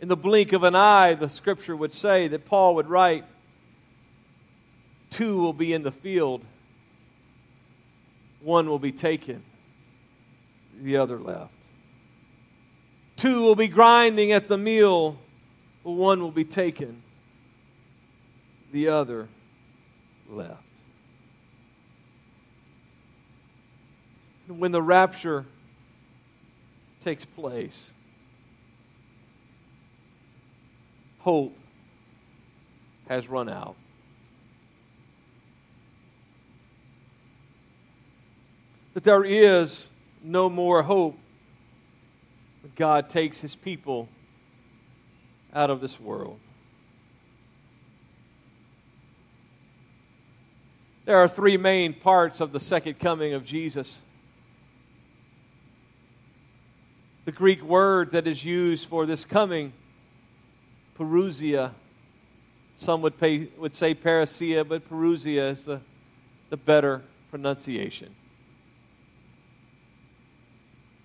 In 0.00 0.08
the 0.08 0.16
blink 0.16 0.52
of 0.52 0.64
an 0.64 0.74
eye, 0.74 1.14
the 1.14 1.28
scripture 1.28 1.76
would 1.76 1.92
say 1.92 2.26
that 2.28 2.44
Paul 2.44 2.74
would 2.74 2.88
write, 2.88 3.24
two 5.10 5.38
will 5.38 5.52
be 5.52 5.72
in 5.72 5.82
the 5.82 5.92
field, 5.92 6.42
one 8.40 8.68
will 8.68 8.78
be 8.78 8.92
taken, 8.92 9.42
the 10.82 10.96
other 10.96 11.18
left. 11.18 11.52
Two 13.16 13.42
will 13.42 13.54
be 13.54 13.68
grinding 13.68 14.32
at 14.32 14.48
the 14.48 14.56
mill 14.56 15.18
one 15.82 16.20
will 16.20 16.30
be 16.30 16.44
taken, 16.44 17.02
the 18.72 18.88
other 18.88 19.28
left. 20.28 20.62
And 24.48 24.58
when 24.58 24.72
the 24.72 24.82
rapture 24.82 25.46
takes 27.04 27.24
place, 27.24 27.92
hope 31.20 31.56
has 33.08 33.28
run 33.28 33.48
out. 33.48 33.76
That 38.94 39.04
there 39.04 39.24
is 39.24 39.88
no 40.22 40.48
more 40.48 40.82
hope. 40.82 41.16
God 42.74 43.08
takes 43.08 43.38
his 43.38 43.54
people 43.54 44.08
out 45.54 45.70
of 45.70 45.80
this 45.80 45.98
world. 45.98 46.38
There 51.04 51.18
are 51.18 51.28
three 51.28 51.56
main 51.56 51.92
parts 51.92 52.40
of 52.40 52.52
the 52.52 52.60
second 52.60 52.98
coming 52.98 53.32
of 53.32 53.44
Jesus. 53.44 54.00
The 57.24 57.32
Greek 57.32 57.62
word 57.62 58.12
that 58.12 58.26
is 58.26 58.44
used 58.44 58.88
for 58.88 59.06
this 59.06 59.24
coming, 59.24 59.72
parousia, 60.98 61.72
some 62.76 63.02
would, 63.02 63.18
pay, 63.18 63.48
would 63.58 63.74
say 63.74 63.94
parousia, 63.94 64.66
but 64.66 64.88
parousia 64.88 65.52
is 65.52 65.64
the, 65.64 65.80
the 66.48 66.56
better 66.56 67.02
pronunciation. 67.30 68.14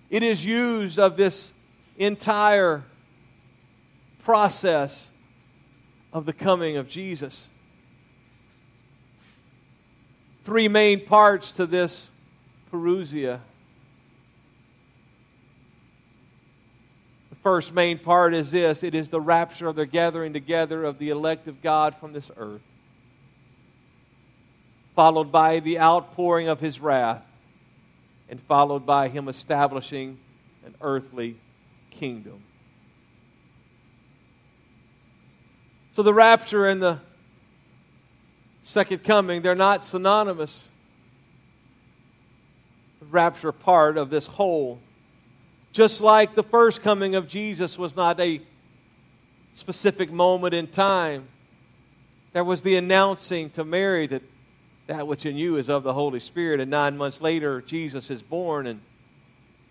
It 0.08 0.22
is 0.22 0.44
used 0.44 0.98
of 0.98 1.16
this 1.16 1.52
entire 1.98 2.84
process 4.26 5.12
of 6.12 6.26
the 6.26 6.32
coming 6.32 6.76
of 6.76 6.88
Jesus. 6.88 7.46
Three 10.44 10.66
main 10.66 11.06
parts 11.06 11.52
to 11.52 11.64
this 11.64 12.08
parousia. 12.72 13.38
The 17.30 17.36
first 17.36 17.72
main 17.72 18.00
part 18.00 18.34
is 18.34 18.50
this 18.50 18.82
it 18.82 18.96
is 18.96 19.10
the 19.10 19.20
rapture 19.20 19.68
of 19.68 19.76
the 19.76 19.86
gathering 19.86 20.32
together 20.32 20.82
of 20.82 20.98
the 20.98 21.10
elect 21.10 21.46
of 21.46 21.62
God 21.62 21.94
from 21.94 22.12
this 22.12 22.28
earth, 22.36 22.62
followed 24.96 25.30
by 25.30 25.60
the 25.60 25.78
outpouring 25.78 26.48
of 26.48 26.58
his 26.58 26.80
wrath, 26.80 27.22
and 28.28 28.40
followed 28.40 28.84
by 28.84 29.08
him 29.08 29.28
establishing 29.28 30.18
an 30.64 30.74
earthly 30.80 31.36
kingdom. 31.92 32.42
So 35.96 36.02
the 36.02 36.12
rapture 36.12 36.66
and 36.66 36.82
the 36.82 37.00
second 38.62 39.02
coming, 39.02 39.40
they're 39.40 39.54
not 39.54 39.82
synonymous. 39.82 40.68
The 43.00 43.06
rapture 43.06 43.50
part 43.50 43.96
of 43.96 44.10
this 44.10 44.26
whole. 44.26 44.78
Just 45.72 46.02
like 46.02 46.34
the 46.34 46.42
first 46.42 46.82
coming 46.82 47.14
of 47.14 47.28
Jesus 47.28 47.78
was 47.78 47.96
not 47.96 48.20
a 48.20 48.42
specific 49.54 50.12
moment 50.12 50.52
in 50.52 50.66
time, 50.66 51.28
there 52.34 52.44
was 52.44 52.60
the 52.60 52.76
announcing 52.76 53.48
to 53.52 53.64
Mary 53.64 54.06
that 54.06 54.22
that 54.88 55.06
which 55.06 55.24
in 55.24 55.38
you 55.38 55.56
is 55.56 55.70
of 55.70 55.82
the 55.82 55.94
Holy 55.94 56.20
Spirit. 56.20 56.60
And 56.60 56.70
nine 56.70 56.98
months 56.98 57.22
later, 57.22 57.62
Jesus 57.62 58.10
is 58.10 58.20
born, 58.20 58.66
and 58.66 58.82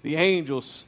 the 0.02 0.16
angels 0.16 0.88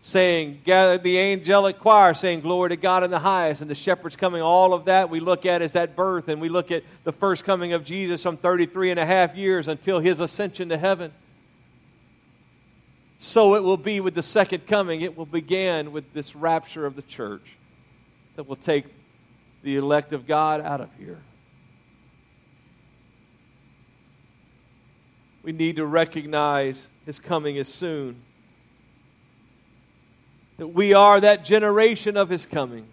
saying, 0.00 0.60
gather 0.64 0.98
the 0.98 1.18
angelic 1.18 1.78
choir 1.80 2.14
saying, 2.14 2.40
Glory 2.40 2.70
to 2.70 2.76
God 2.76 3.04
in 3.04 3.10
the 3.10 3.18
highest, 3.18 3.60
and 3.60 3.70
the 3.70 3.74
shepherds 3.74 4.16
coming, 4.16 4.40
all 4.40 4.72
of 4.72 4.84
that 4.84 5.10
we 5.10 5.20
look 5.20 5.44
at 5.44 5.62
as 5.62 5.72
that 5.72 5.96
birth, 5.96 6.28
and 6.28 6.40
we 6.40 6.48
look 6.48 6.70
at 6.70 6.84
the 7.04 7.12
first 7.12 7.44
coming 7.44 7.72
of 7.72 7.84
Jesus 7.84 8.22
from 8.22 8.36
33 8.36 8.92
and 8.92 9.00
a 9.00 9.06
half 9.06 9.34
years 9.34 9.68
until 9.68 9.98
his 9.98 10.20
ascension 10.20 10.68
to 10.68 10.78
heaven. 10.78 11.12
So 13.18 13.56
it 13.56 13.64
will 13.64 13.76
be 13.76 13.98
with 13.98 14.14
the 14.14 14.22
second 14.22 14.66
coming. 14.68 15.00
It 15.00 15.16
will 15.16 15.26
begin 15.26 15.90
with 15.90 16.12
this 16.12 16.36
rapture 16.36 16.86
of 16.86 16.94
the 16.94 17.02
church 17.02 17.56
that 18.36 18.44
will 18.44 18.56
take 18.56 18.84
the 19.64 19.76
elect 19.76 20.12
of 20.12 20.26
God 20.26 20.60
out 20.60 20.80
of 20.80 20.88
here. 20.96 21.18
We 25.42 25.50
need 25.50 25.76
to 25.76 25.86
recognize 25.86 26.86
his 27.04 27.18
coming 27.18 27.56
is 27.56 27.66
soon 27.66 28.22
that 30.58 30.68
we 30.68 30.92
are 30.92 31.20
that 31.20 31.44
generation 31.44 32.16
of 32.16 32.28
his 32.28 32.44
coming, 32.44 32.86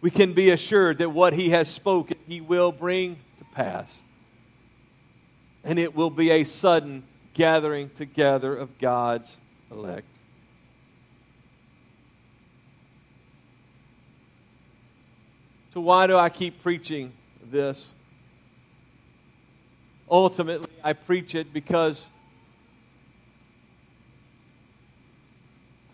we 0.00 0.10
can 0.10 0.32
be 0.32 0.50
assured 0.50 0.98
that 0.98 1.10
what 1.10 1.34
he 1.34 1.50
has 1.50 1.68
spoken, 1.68 2.16
he 2.26 2.40
will 2.40 2.72
bring 2.72 3.16
to 3.38 3.44
pass. 3.54 3.94
And 5.64 5.78
it 5.78 5.94
will 5.94 6.10
be 6.10 6.30
a 6.30 6.44
sudden 6.44 7.02
gathering 7.34 7.90
together 7.90 8.54
of 8.56 8.78
God's 8.78 9.36
elect. 9.70 10.06
So, 15.74 15.80
why 15.80 16.06
do 16.06 16.16
I 16.16 16.28
keep 16.28 16.62
preaching 16.62 17.12
this? 17.50 17.92
Ultimately, 20.10 20.70
I 20.82 20.92
preach 20.92 21.34
it 21.34 21.52
because 21.52 22.06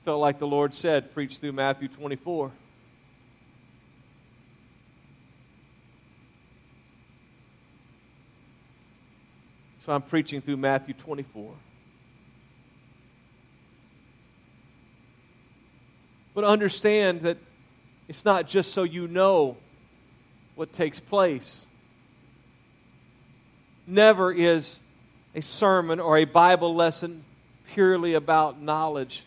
felt 0.05 0.21
like 0.21 0.39
the 0.39 0.47
Lord 0.47 0.75
said, 0.75 1.15
preach 1.15 1.39
through 1.39 1.53
Matthew 1.53 1.89
24. 1.89 2.51
So 9.87 9.93
I'm 9.93 10.03
preaching 10.03 10.43
through 10.43 10.59
Matthew 10.59 10.93
24. 10.93 11.53
But 16.35 16.45
understand 16.45 17.23
that 17.23 17.39
it's 18.07 18.27
not 18.27 18.47
just 18.47 18.73
so 18.75 18.83
you 18.83 19.09
know 19.09 19.57
what 20.55 20.73
takes 20.75 21.01
place. 21.01 21.65
Never 23.87 24.33
is 24.33 24.79
a 25.35 25.41
sermon 25.41 25.99
or 25.99 26.19
a 26.19 26.27
Bible 26.27 26.75
lesson 26.75 27.25
purely 27.73 28.13
about 28.13 28.61
knowledge 28.61 29.25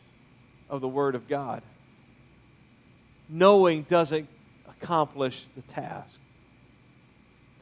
of 0.70 0.82
the 0.82 0.88
Word 0.88 1.16
of 1.16 1.28
God. 1.28 1.62
Knowing 3.30 3.84
doesn't 3.84 4.28
accomplish 4.68 5.46
the 5.56 5.62
task. 5.64 6.16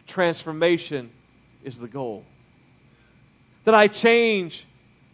Transformation 0.08 1.10
is 1.64 1.80
the 1.80 1.88
goal. 1.88 2.24
That 3.64 3.74
I 3.74 3.88
change 3.88 4.66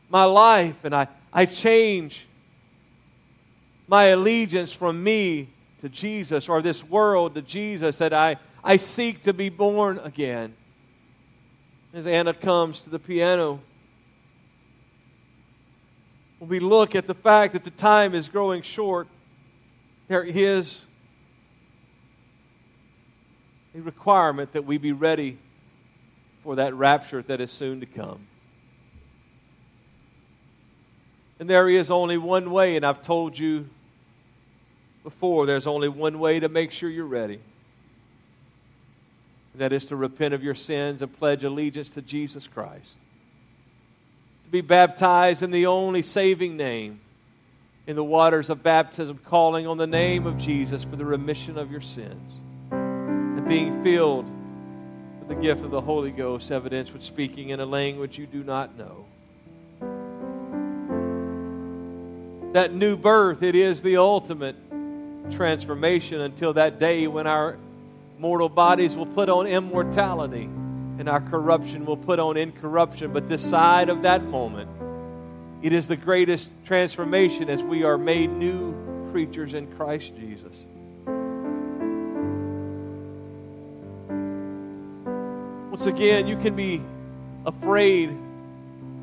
my 0.09 0.25
life 0.25 0.75
and 0.83 0.93
I, 0.93 1.07
I 1.31 1.45
change 1.45 2.27
my 3.87 4.05
allegiance 4.05 4.73
from 4.73 5.03
me 5.03 5.49
to 5.81 5.89
Jesus 5.89 6.47
or 6.47 6.61
this 6.61 6.83
world 6.83 7.35
to 7.35 7.41
Jesus, 7.41 7.97
that 7.97 8.13
I, 8.13 8.37
I 8.63 8.77
seek 8.77 9.23
to 9.23 9.33
be 9.33 9.49
born 9.49 9.99
again. 9.99 10.53
As 11.93 12.07
Anna 12.07 12.33
comes 12.33 12.81
to 12.81 12.89
the 12.89 12.99
piano, 12.99 13.59
when 16.41 16.49
we 16.49 16.59
look 16.59 16.95
at 16.95 17.05
the 17.05 17.13
fact 17.13 17.53
that 17.53 17.63
the 17.63 17.69
time 17.69 18.15
is 18.15 18.27
growing 18.27 18.63
short, 18.63 19.07
there 20.07 20.23
is 20.23 20.87
a 23.75 23.81
requirement 23.81 24.51
that 24.53 24.65
we 24.65 24.79
be 24.79 24.91
ready 24.91 25.37
for 26.43 26.55
that 26.55 26.73
rapture 26.73 27.21
that 27.21 27.39
is 27.39 27.51
soon 27.51 27.79
to 27.79 27.85
come. 27.85 28.25
And 31.39 31.47
there 31.47 31.69
is 31.69 31.91
only 31.91 32.17
one 32.17 32.49
way, 32.49 32.75
and 32.75 32.83
I've 32.83 33.03
told 33.03 33.37
you 33.37 33.69
before, 35.03 35.45
there's 35.45 35.67
only 35.67 35.89
one 35.89 36.17
way 36.17 36.39
to 36.39 36.49
make 36.49 36.71
sure 36.71 36.89
you're 36.89 37.05
ready. 37.05 37.39
And 39.53 39.61
that 39.61 39.71
is 39.71 39.85
to 39.85 39.95
repent 39.95 40.33
of 40.33 40.41
your 40.41 40.55
sins 40.55 41.03
and 41.03 41.19
pledge 41.19 41.43
allegiance 41.43 41.91
to 41.91 42.01
Jesus 42.01 42.47
Christ 42.47 42.95
be 44.51 44.59
baptized 44.59 45.41
in 45.41 45.49
the 45.49 45.65
only 45.65 46.01
saving 46.01 46.57
name 46.57 46.99
in 47.87 47.95
the 47.95 48.03
waters 48.03 48.49
of 48.49 48.61
baptism, 48.61 49.17
calling 49.25 49.65
on 49.65 49.77
the 49.77 49.87
name 49.87 50.27
of 50.27 50.37
Jesus 50.37 50.83
for 50.83 50.97
the 50.97 51.05
remission 51.05 51.57
of 51.57 51.71
your 51.71 51.81
sins, 51.81 52.33
and 52.71 53.47
being 53.47 53.81
filled 53.83 54.25
with 55.19 55.29
the 55.29 55.35
gift 55.35 55.63
of 55.63 55.71
the 55.71 55.81
Holy 55.81 56.11
Ghost, 56.11 56.51
evidence 56.51 56.91
with 56.93 57.01
speaking 57.01 57.49
in 57.49 57.59
a 57.59 57.65
language 57.65 58.17
you 58.17 58.27
do 58.27 58.43
not 58.43 58.77
know. 58.77 59.05
That 62.53 62.73
new 62.73 62.97
birth, 62.97 63.41
it 63.43 63.55
is 63.55 63.81
the 63.81 63.97
ultimate 63.97 64.57
transformation 65.31 66.19
until 66.21 66.53
that 66.53 66.77
day 66.77 67.07
when 67.07 67.25
our 67.25 67.57
mortal 68.19 68.49
bodies 68.49 68.95
will 68.95 69.05
put 69.05 69.29
on 69.29 69.47
immortality 69.47 70.49
and 71.01 71.09
our 71.09 71.19
corruption 71.19 71.83
will 71.83 71.97
put 71.97 72.19
on 72.19 72.37
incorruption. 72.37 73.11
But 73.11 73.27
this 73.27 73.41
side 73.41 73.89
of 73.89 74.03
that 74.03 74.23
moment, 74.23 74.69
it 75.63 75.73
is 75.73 75.87
the 75.87 75.95
greatest 75.95 76.47
transformation 76.63 77.49
as 77.49 77.63
we 77.63 77.83
are 77.83 77.97
made 77.97 78.29
new 78.29 79.09
creatures 79.11 79.55
in 79.55 79.65
Christ 79.75 80.13
Jesus. 80.15 80.59
Once 85.71 85.87
again, 85.87 86.27
you 86.27 86.37
can 86.37 86.55
be 86.55 86.83
afraid 87.47 88.15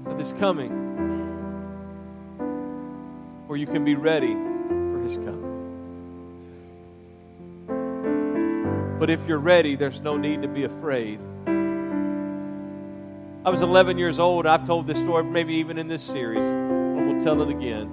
of 0.07 0.17
His 0.19 0.33
coming, 0.35 0.71
or 3.49 3.57
you 3.57 3.67
can 3.67 3.85
be 3.85 3.97
ready 3.97 4.35
for 4.35 5.03
His 5.03 5.17
coming. 5.17 5.47
But 9.01 9.11
if 9.11 9.19
you're 9.27 9.41
ready, 9.41 9.75
there's 9.75 10.01
no 10.01 10.17
need 10.17 10.43
to 10.43 10.49
be 10.49 10.63
afraid. 10.63 11.19
I 13.49 13.51
was 13.51 13.63
11 13.63 13.97
years 13.97 14.19
old. 14.19 14.45
I've 14.45 14.67
told 14.67 14.87
this 14.87 14.99
story 14.99 15.25
maybe 15.25 15.55
even 15.55 15.79
in 15.79 15.89
this 15.89 16.03
series, 16.03 16.45
but 16.45 17.07
we'll 17.07 17.25
tell 17.25 17.41
it 17.41 17.49
again. 17.49 17.89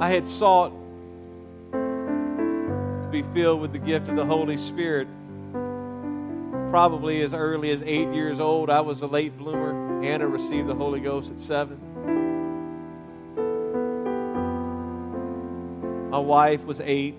I 0.00 0.10
had 0.10 0.28
sought 0.28 0.70
to 1.72 3.08
be 3.10 3.22
filled 3.34 3.60
with 3.60 3.72
the 3.72 3.80
gift 3.80 4.06
of 4.06 4.14
the 4.14 4.24
Holy 4.24 4.56
Spirit 4.56 5.08
probably 6.70 7.20
as 7.22 7.34
early 7.34 7.72
as 7.72 7.82
eight 7.82 8.14
years 8.14 8.38
old. 8.38 8.70
I 8.70 8.82
was 8.82 9.02
a 9.02 9.08
late 9.08 9.36
bloomer. 9.36 10.04
Anna 10.04 10.28
received 10.28 10.68
the 10.68 10.76
Holy 10.76 11.00
Ghost 11.00 11.32
at 11.32 11.40
seven. 11.40 11.80
My 16.10 16.20
wife 16.20 16.64
was 16.64 16.78
eight. 16.78 17.16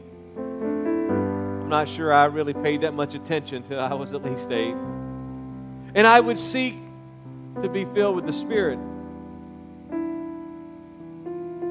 I'm 1.66 1.70
not 1.72 1.90
sure 1.90 2.14
I 2.14 2.26
really 2.26 2.54
paid 2.54 2.82
that 2.82 2.94
much 2.94 3.16
attention 3.16 3.64
until 3.64 3.80
I 3.80 3.96
was 3.96 4.14
at 4.14 4.24
least 4.24 4.52
eight. 4.52 4.76
And 5.96 6.06
I 6.06 6.20
would 6.20 6.38
seek 6.38 6.78
to 7.64 7.68
be 7.68 7.86
filled 7.86 8.16
with 8.18 8.28
the 8.28 8.34
Spirit. 8.34 8.78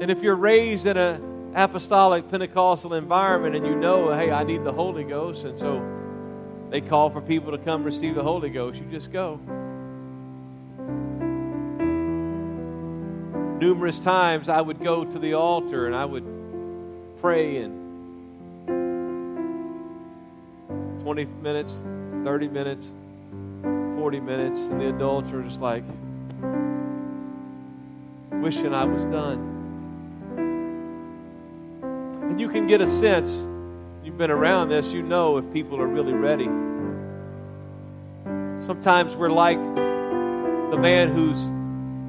And 0.01 0.11
if 0.11 0.21
you're 0.21 0.35
raised 0.35 0.85
in 0.85 0.97
an 0.97 1.53
apostolic 1.55 2.29
Pentecostal 2.29 2.93
environment 2.93 3.55
and 3.55 3.65
you 3.65 3.73
know, 3.73 4.13
hey, 4.13 4.31
I 4.31 4.43
need 4.43 4.65
the 4.65 4.73
Holy 4.73 5.05
Ghost, 5.05 5.45
and 5.45 5.57
so 5.57 5.81
they 6.71 6.81
call 6.81 7.09
for 7.09 7.21
people 7.21 7.53
to 7.53 7.57
come 7.57 7.85
receive 7.85 8.15
the 8.15 8.23
Holy 8.23 8.49
Ghost, 8.49 8.77
you 8.77 8.85
just 8.91 9.13
go. 9.13 9.39
numerous 13.61 13.99
times 13.99 14.49
I 14.49 14.59
would 14.59 14.83
go 14.83 15.05
to 15.05 15.17
the 15.17 15.35
altar 15.35 15.85
and 15.85 15.95
I 15.95 16.03
would 16.03 16.25
pray 17.21 17.57
and 17.59 17.84
20 21.05 21.25
minutes, 21.43 21.83
30 22.23 22.47
minutes, 22.47 22.87
40 23.61 24.19
minutes, 24.21 24.59
and 24.61 24.81
the 24.81 24.89
adults 24.89 25.31
are 25.33 25.43
just 25.43 25.61
like, 25.61 25.83
wishing 28.31 28.73
I 28.73 28.85
was 28.85 29.03
done. 29.05 29.37
And 32.23 32.41
you 32.41 32.49
can 32.49 32.65
get 32.65 32.81
a 32.81 32.87
sense, 32.87 33.47
you've 34.03 34.17
been 34.17 34.31
around 34.31 34.69
this, 34.69 34.87
you 34.87 35.03
know 35.03 35.37
if 35.37 35.53
people 35.53 35.79
are 35.79 35.85
really 35.85 36.13
ready. 36.13 36.45
Sometimes 38.65 39.15
we're 39.15 39.29
like 39.29 39.59
the 40.71 40.77
man 40.79 41.09
whose 41.09 41.37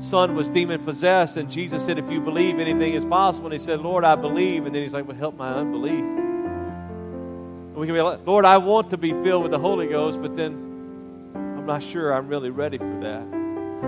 son 0.09 0.35
was 0.35 0.48
demon 0.48 0.82
possessed, 0.87 1.37
and 1.37 1.50
Jesus 1.50 1.85
said, 1.85 1.98
If 1.98 2.11
you 2.11 2.22
believe, 2.22 2.59
anything 2.59 2.94
is 2.94 3.04
possible. 3.04 3.48
And 3.48 3.52
he 3.52 3.59
said, 3.59 3.80
Lord, 3.80 4.04
I 4.04 4.14
believe. 4.14 4.64
And 4.64 4.74
then 4.74 4.82
he's 4.82 4.94
like, 4.94 5.06
Well, 5.06 5.18
help 5.18 5.37
my 5.37 5.52
unbelief. 5.52 6.26
We 7.77 7.87
can 7.87 7.95
be 7.95 8.01
like, 8.01 8.27
Lord, 8.27 8.47
I 8.47 8.57
want 8.57 8.89
to 8.91 8.97
be 8.97 9.11
filled 9.11 9.43
with 9.43 9.53
the 9.53 9.59
Holy 9.59 9.87
Ghost, 9.87 10.23
but 10.23 10.35
then 10.35 10.55
I'm 11.35 11.67
not 11.67 11.83
sure 11.83 12.11
I'm 12.15 12.27
really 12.27 12.49
ready 12.49 12.79
for 12.79 13.01
that. 13.03 13.21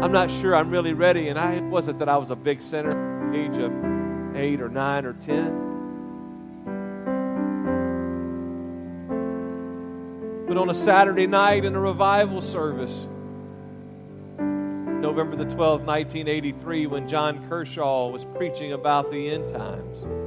I'm 0.05 0.12
not 0.12 0.31
sure 0.31 0.55
I'm 0.55 0.70
really 0.70 0.92
ready. 0.92 1.29
And 1.29 1.38
I, 1.38 1.55
it 1.55 1.64
wasn't 1.64 1.98
that 2.01 2.09
I 2.09 2.18
was 2.18 2.31
a 2.31 2.37
big 2.37 2.61
sinner 2.61 3.35
age 3.35 3.57
of 3.57 4.37
eight 4.37 4.61
or 4.61 4.68
nine 4.68 5.07
or 5.07 5.14
ten. 5.14 5.64
But 10.46 10.59
on 10.59 10.68
a 10.68 10.74
Saturday 10.74 11.27
night 11.27 11.64
in 11.64 11.74
a 11.74 11.81
revival 11.81 12.42
service, 12.42 13.09
November 14.38 15.37
the 15.37 15.46
12th, 15.46 15.85
1983, 15.85 16.87
when 16.88 17.09
John 17.09 17.48
Kershaw 17.48 18.09
was 18.09 18.27
preaching 18.37 18.74
about 18.74 19.11
the 19.11 19.31
end 19.31 19.48
times. 19.48 20.17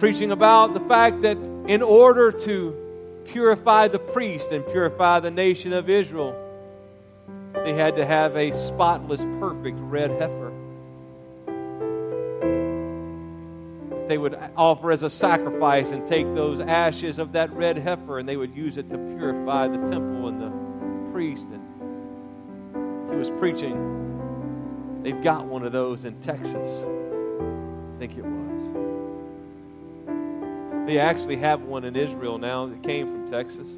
Preaching 0.00 0.30
about 0.30 0.72
the 0.72 0.80
fact 0.80 1.20
that 1.20 1.36
in 1.68 1.82
order 1.82 2.32
to 2.32 3.22
purify 3.26 3.86
the 3.86 3.98
priest 3.98 4.50
and 4.50 4.66
purify 4.66 5.20
the 5.20 5.30
nation 5.30 5.74
of 5.74 5.90
Israel, 5.90 6.34
they 7.52 7.74
had 7.74 7.96
to 7.96 8.06
have 8.06 8.34
a 8.34 8.50
spotless, 8.52 9.20
perfect 9.38 9.76
red 9.78 10.10
heifer. 10.12 10.52
They 14.08 14.16
would 14.16 14.38
offer 14.56 14.90
as 14.90 15.02
a 15.02 15.10
sacrifice 15.10 15.90
and 15.90 16.06
take 16.06 16.34
those 16.34 16.60
ashes 16.60 17.18
of 17.18 17.32
that 17.32 17.52
red 17.52 17.76
heifer 17.76 18.18
and 18.18 18.26
they 18.26 18.38
would 18.38 18.56
use 18.56 18.78
it 18.78 18.88
to 18.88 18.96
purify 18.96 19.68
the 19.68 19.76
temple 19.90 20.28
and 20.28 20.40
the 20.40 21.12
priest. 21.12 21.46
And 21.52 23.10
he 23.10 23.16
was 23.16 23.28
preaching. 23.38 25.02
They've 25.02 25.22
got 25.22 25.44
one 25.44 25.62
of 25.62 25.72
those 25.72 26.06
in 26.06 26.18
Texas. 26.22 26.86
I 26.86 27.98
think 27.98 28.16
it 28.16 28.24
was. 28.24 28.39
They 30.90 30.98
actually 30.98 31.36
have 31.36 31.62
one 31.62 31.84
in 31.84 31.94
Israel 31.94 32.36
now 32.36 32.66
that 32.66 32.82
came 32.82 33.06
from 33.06 33.30
Texas. 33.30 33.68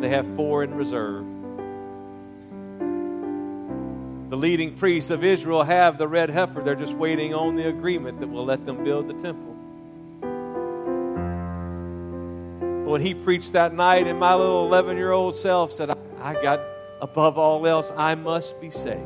They 0.00 0.08
have 0.08 0.26
four 0.34 0.64
in 0.64 0.74
reserve. 0.74 1.24
The 4.30 4.36
leading 4.36 4.74
priests 4.74 5.10
of 5.10 5.22
Israel 5.22 5.62
have 5.62 5.98
the 5.98 6.08
red 6.08 6.30
heifer. 6.30 6.62
They're 6.62 6.74
just 6.74 6.94
waiting 6.94 7.32
on 7.32 7.54
the 7.54 7.68
agreement 7.68 8.18
that 8.18 8.26
will 8.26 8.44
let 8.44 8.66
them 8.66 8.82
build 8.82 9.06
the 9.06 9.14
temple. 9.22 9.52
When 12.90 13.00
he 13.00 13.14
preached 13.14 13.52
that 13.52 13.72
night, 13.72 14.08
and 14.08 14.18
my 14.18 14.34
little 14.34 14.66
11 14.66 14.96
year 14.96 15.12
old 15.12 15.36
self 15.36 15.74
said, 15.74 15.90
I 16.20 16.42
got 16.42 16.60
above 17.00 17.38
all 17.38 17.64
else, 17.68 17.92
I 17.96 18.16
must 18.16 18.60
be 18.60 18.72
saved. 18.72 19.00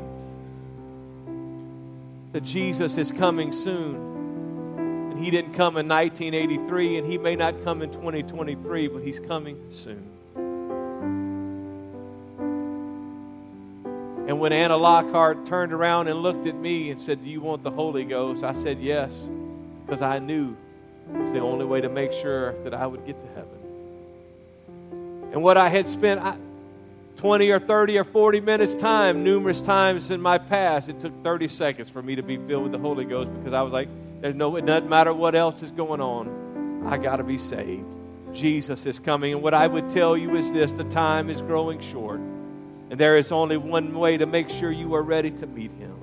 That 2.33 2.45
Jesus 2.45 2.97
is 2.97 3.13
coming 3.13 3.53
soon. 3.53 4.10
He 5.21 5.31
didn't 5.31 5.53
come 5.53 5.77
in 5.77 5.87
1983, 5.87 6.97
and 6.97 7.07
he 7.07 7.19
may 7.19 7.37
not 7.37 7.63
come 7.63 7.83
in 7.83 7.91
2023, 7.93 8.89
but 8.89 9.03
he's 9.03 9.21
coming 9.21 9.61
soon. 9.71 10.09
And 14.27 14.39
when 14.39 14.53
Anna 14.53 14.77
Lockhart 14.77 15.45
turned 15.45 15.73
around 15.73 16.09
and 16.09 16.23
looked 16.23 16.47
at 16.47 16.55
me 16.55 16.91
and 16.91 17.01
said, 17.01 17.23
Do 17.23 17.29
you 17.29 17.41
want 17.41 17.63
the 17.63 17.71
Holy 17.71 18.05
Ghost? 18.05 18.45
I 18.45 18.55
said, 18.55 18.81
Yes, 18.81 19.29
because 19.85 20.03
I 20.03 20.21
knew 20.21 20.57
it 21.13 21.19
was 21.19 21.33
the 21.33 21.41
only 21.41 21.65
way 21.65 21.81
to 21.81 21.89
make 21.89 22.13
sure 22.13 22.53
that 22.63 22.73
I 22.73 22.87
would 22.87 23.05
get 23.05 23.21
to 23.21 23.27
heaven. 23.29 23.59
And 25.33 25.43
what 25.43 25.57
I 25.57 25.69
had 25.69 25.87
spent, 25.87 26.21
I, 26.21 26.37
20 27.17 27.51
or 27.51 27.59
30 27.59 27.99
or 27.99 28.05
40 28.05 28.41
minutes 28.41 28.75
time 28.75 29.23
numerous 29.23 29.61
times 29.61 30.11
in 30.11 30.23
my 30.23 30.39
past 30.39 30.89
it 30.89 30.99
took 31.01 31.13
30 31.23 31.49
seconds 31.49 31.91
for 31.91 32.03
me 32.03 32.17
to 32.17 32.23
be 32.23 32.39
filled 32.39 32.63
with 32.63 32.73
the 32.73 32.79
holy 32.79 33.05
ghost 33.05 33.31
because 33.35 33.53
i 33.53 33.61
was 33.61 33.75
like 33.75 33.89
there's 34.21 34.35
no 34.35 34.57
it 34.57 34.67
doesn't 34.67 34.89
matter 34.89 35.13
what 35.13 35.35
else 35.35 35.63
is 35.63 35.71
going 35.71 36.01
on 36.01 36.85
i 36.87 36.97
got 36.97 37.17
to 37.17 37.25
be 37.25 37.39
saved 37.39 37.87
jesus 38.33 38.87
is 38.87 38.99
coming 38.99 39.33
and 39.33 39.43
what 39.43 39.55
i 39.55 39.67
would 39.67 39.89
tell 39.91 40.17
you 40.17 40.37
is 40.37 40.51
this 40.53 40.73
the 40.73 40.85
time 40.85 41.31
is 41.31 41.41
growing 41.43 41.81
short 41.81 42.21
and 42.91 42.99
there 42.99 43.17
is 43.17 43.33
only 43.33 43.57
one 43.57 43.97
way 43.99 44.17
to 44.17 44.27
make 44.27 44.49
sure 44.49 44.71
you 44.71 44.95
are 44.95 45.03
ready 45.03 45.31
to 45.31 45.47
meet 45.47 45.71
him 45.73 45.95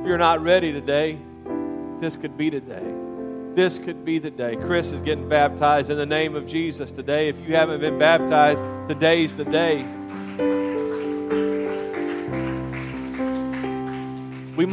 if 0.00 0.06
you're 0.06 0.18
not 0.18 0.42
ready 0.42 0.72
today 0.72 1.18
this 2.00 2.16
could 2.16 2.36
be 2.36 2.50
today 2.50 2.94
this 3.54 3.78
could 3.78 4.04
be 4.04 4.18
the 4.18 4.32
day. 4.32 4.56
Chris 4.56 4.90
is 4.90 5.00
getting 5.00 5.28
baptized 5.28 5.88
in 5.88 5.96
the 5.96 6.06
name 6.06 6.34
of 6.34 6.44
Jesus 6.44 6.90
today. 6.90 7.28
If 7.28 7.36
you 7.38 7.54
haven't 7.54 7.80
been 7.80 8.00
baptized, 8.00 8.60
today's 8.88 9.36
the 9.36 9.44
day. 9.44 9.86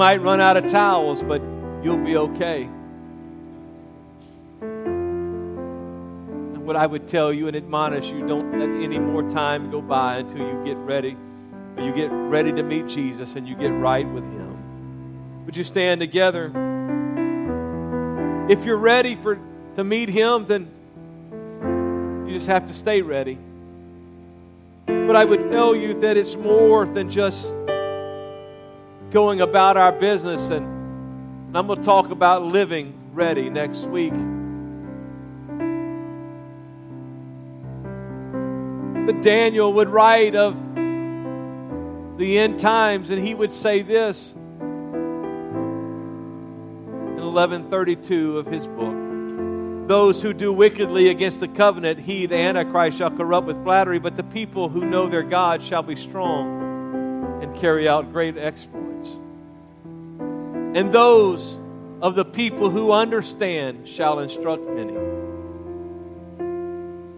Might 0.01 0.19
run 0.19 0.41
out 0.41 0.57
of 0.57 0.67
towels, 0.71 1.21
but 1.21 1.43
you'll 1.83 2.03
be 2.03 2.17
okay. 2.17 2.63
And 4.63 6.65
what 6.65 6.75
I 6.75 6.87
would 6.87 7.07
tell 7.07 7.31
you 7.31 7.47
and 7.47 7.55
admonish 7.55 8.07
you 8.07 8.27
don't 8.27 8.57
let 8.57 8.67
any 8.83 8.97
more 8.97 9.21
time 9.29 9.69
go 9.69 9.79
by 9.79 10.17
until 10.17 10.39
you 10.39 10.59
get 10.65 10.75
ready. 10.77 11.15
You 11.77 11.93
get 11.93 12.07
ready 12.07 12.51
to 12.51 12.63
meet 12.63 12.87
Jesus 12.87 13.35
and 13.35 13.47
you 13.47 13.55
get 13.55 13.67
right 13.67 14.09
with 14.09 14.23
Him. 14.23 15.45
Would 15.45 15.55
you 15.55 15.63
stand 15.63 16.01
together? 16.01 16.47
If 18.49 18.65
you're 18.65 18.77
ready 18.77 19.13
for, 19.13 19.39
to 19.75 19.83
meet 19.83 20.09
Him, 20.09 20.47
then 20.47 20.67
you 22.27 22.33
just 22.33 22.47
have 22.47 22.65
to 22.65 22.73
stay 22.73 23.03
ready. 23.03 23.37
But 24.87 25.15
I 25.15 25.25
would 25.25 25.51
tell 25.51 25.75
you 25.75 25.93
that 25.99 26.17
it's 26.17 26.35
more 26.35 26.87
than 26.87 27.11
just 27.11 27.53
going 29.11 29.41
about 29.41 29.77
our 29.77 29.91
business. 29.91 30.49
And, 30.49 30.79
I'm 31.53 31.67
going 31.67 31.79
to 31.79 31.85
talk 31.85 32.11
about 32.11 32.43
living 32.43 32.93
ready 33.11 33.49
next 33.49 33.79
week. 33.79 34.13
But 39.05 39.21
Daniel 39.21 39.73
would 39.73 39.89
write 39.89 40.33
of 40.33 40.55
the 42.17 42.39
end 42.39 42.57
times, 42.57 43.09
and 43.09 43.21
he 43.21 43.35
would 43.35 43.51
say 43.51 43.81
this 43.81 44.31
in 44.31 44.39
1132 47.17 48.37
of 48.37 48.45
his 48.45 48.65
book. 48.67 48.95
Those 49.89 50.21
who 50.21 50.31
do 50.31 50.53
wickedly 50.53 51.09
against 51.09 51.41
the 51.41 51.49
covenant, 51.49 51.99
he, 51.99 52.27
the 52.27 52.37
Antichrist, 52.37 52.97
shall 52.97 53.11
corrupt 53.11 53.45
with 53.45 53.61
flattery, 53.65 53.99
but 53.99 54.15
the 54.15 54.23
people 54.23 54.69
who 54.69 54.85
know 54.85 55.07
their 55.07 55.23
God 55.23 55.61
shall 55.61 55.83
be 55.83 55.97
strong 55.97 56.60
and 57.41 57.55
carry 57.55 57.87
out 57.87 58.11
great 58.13 58.37
exploits. 58.37 59.19
And 60.73 60.93
those 60.93 61.57
of 62.01 62.15
the 62.15 62.23
people 62.23 62.69
who 62.69 62.91
understand 62.91 63.87
shall 63.87 64.19
instruct 64.19 64.63
many. 64.69 64.93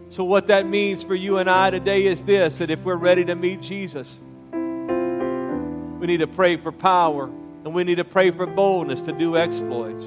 So, 0.10 0.24
what 0.24 0.48
that 0.48 0.68
means 0.68 1.04
for 1.04 1.16
you 1.16 1.38
and 1.38 1.50
I 1.50 1.70
today 1.70 2.06
is 2.06 2.24
this 2.24 2.58
that 2.60 2.70
if 2.70 2.80
we're 2.80 2.96
ready 2.96 3.26
to 3.26 3.36
meet 3.36 3.62
Jesus, 3.62 4.20
we 4.52 6.08
need 6.08 6.20
to 6.20 6.28
pray 6.28 6.58
for 6.58 6.72
power 6.72 7.26
and 7.26 7.74
we 7.74 7.84
need 7.84 7.96
to 7.96 8.04
pray 8.04 8.32
for 8.32 8.46
boldness 8.46 9.02
to 9.02 9.12
do 9.12 9.38
exploits. 9.38 10.06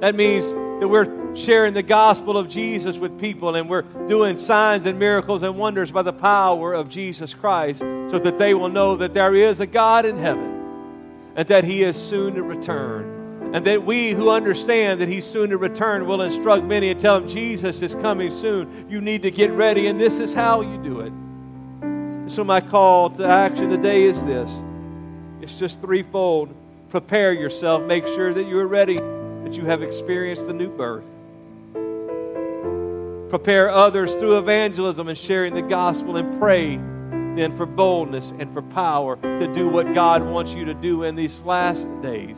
That 0.00 0.14
means 0.14 0.44
that 0.82 0.88
we're 0.88 1.36
sharing 1.36 1.74
the 1.74 1.82
gospel 1.84 2.36
of 2.36 2.48
Jesus 2.48 2.98
with 2.98 3.16
people 3.20 3.54
and 3.54 3.70
we're 3.70 3.82
doing 4.08 4.36
signs 4.36 4.84
and 4.84 4.98
miracles 4.98 5.44
and 5.44 5.56
wonders 5.56 5.92
by 5.92 6.02
the 6.02 6.12
power 6.12 6.74
of 6.74 6.88
Jesus 6.88 7.32
Christ 7.34 7.78
so 7.78 8.18
that 8.18 8.36
they 8.36 8.52
will 8.52 8.68
know 8.68 8.96
that 8.96 9.14
there 9.14 9.32
is 9.32 9.60
a 9.60 9.66
God 9.66 10.04
in 10.06 10.16
heaven 10.16 11.30
and 11.36 11.46
that 11.46 11.62
He 11.62 11.84
is 11.84 11.96
soon 11.96 12.34
to 12.34 12.42
return. 12.42 13.52
And 13.54 13.64
that 13.64 13.84
we 13.84 14.10
who 14.10 14.28
understand 14.28 15.00
that 15.00 15.08
He's 15.08 15.24
soon 15.24 15.50
to 15.50 15.56
return 15.56 16.04
will 16.04 16.20
instruct 16.20 16.64
many 16.64 16.90
and 16.90 16.98
tell 16.98 17.20
them 17.20 17.28
Jesus 17.28 17.80
is 17.80 17.94
coming 17.94 18.32
soon. 18.32 18.86
You 18.90 19.00
need 19.00 19.22
to 19.22 19.30
get 19.30 19.52
ready, 19.52 19.86
and 19.86 20.00
this 20.00 20.18
is 20.18 20.34
how 20.34 20.62
you 20.62 20.78
do 20.78 20.98
it. 20.98 21.12
So, 22.28 22.42
my 22.42 22.60
call 22.60 23.10
to 23.10 23.24
action 23.24 23.70
today 23.70 24.02
is 24.02 24.20
this 24.24 24.50
it's 25.40 25.54
just 25.54 25.80
threefold. 25.80 26.52
Prepare 26.88 27.34
yourself, 27.34 27.82
make 27.84 28.04
sure 28.08 28.34
that 28.34 28.48
you're 28.48 28.66
ready, 28.66 28.98
you 29.56 29.64
have 29.64 29.82
experienced 29.82 30.46
the 30.46 30.52
new 30.52 30.68
birth. 30.68 31.04
Prepare 33.30 33.70
others 33.70 34.12
through 34.14 34.38
evangelism 34.38 35.08
and 35.08 35.16
sharing 35.16 35.54
the 35.54 35.62
gospel 35.62 36.16
and 36.16 36.38
pray 36.38 36.76
then 37.36 37.56
for 37.56 37.64
boldness 37.64 38.32
and 38.38 38.52
for 38.52 38.62
power 38.62 39.16
to 39.16 39.52
do 39.54 39.68
what 39.68 39.94
God 39.94 40.22
wants 40.22 40.52
you 40.52 40.66
to 40.66 40.74
do 40.74 41.04
in 41.04 41.14
these 41.14 41.40
last 41.42 41.88
days. 42.02 42.36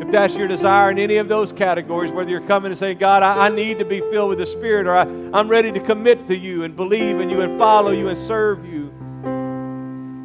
If 0.00 0.10
that's 0.10 0.34
your 0.34 0.46
desire 0.46 0.90
in 0.90 0.98
any 0.98 1.16
of 1.16 1.28
those 1.28 1.52
categories, 1.52 2.12
whether 2.12 2.30
you're 2.30 2.42
coming 2.42 2.70
and 2.70 2.78
saying, 2.78 2.98
God, 2.98 3.22
I, 3.22 3.46
I 3.46 3.48
need 3.48 3.78
to 3.78 3.84
be 3.84 4.00
filled 4.00 4.28
with 4.28 4.38
the 4.38 4.46
Spirit, 4.46 4.86
or 4.86 4.94
I, 4.94 5.02
I'm 5.02 5.48
ready 5.48 5.72
to 5.72 5.80
commit 5.80 6.26
to 6.26 6.36
you 6.36 6.64
and 6.64 6.76
believe 6.76 7.20
in 7.20 7.30
you 7.30 7.40
and 7.40 7.58
follow 7.58 7.90
you 7.90 8.08
and 8.08 8.18
serve 8.18 8.66
you, 8.66 8.73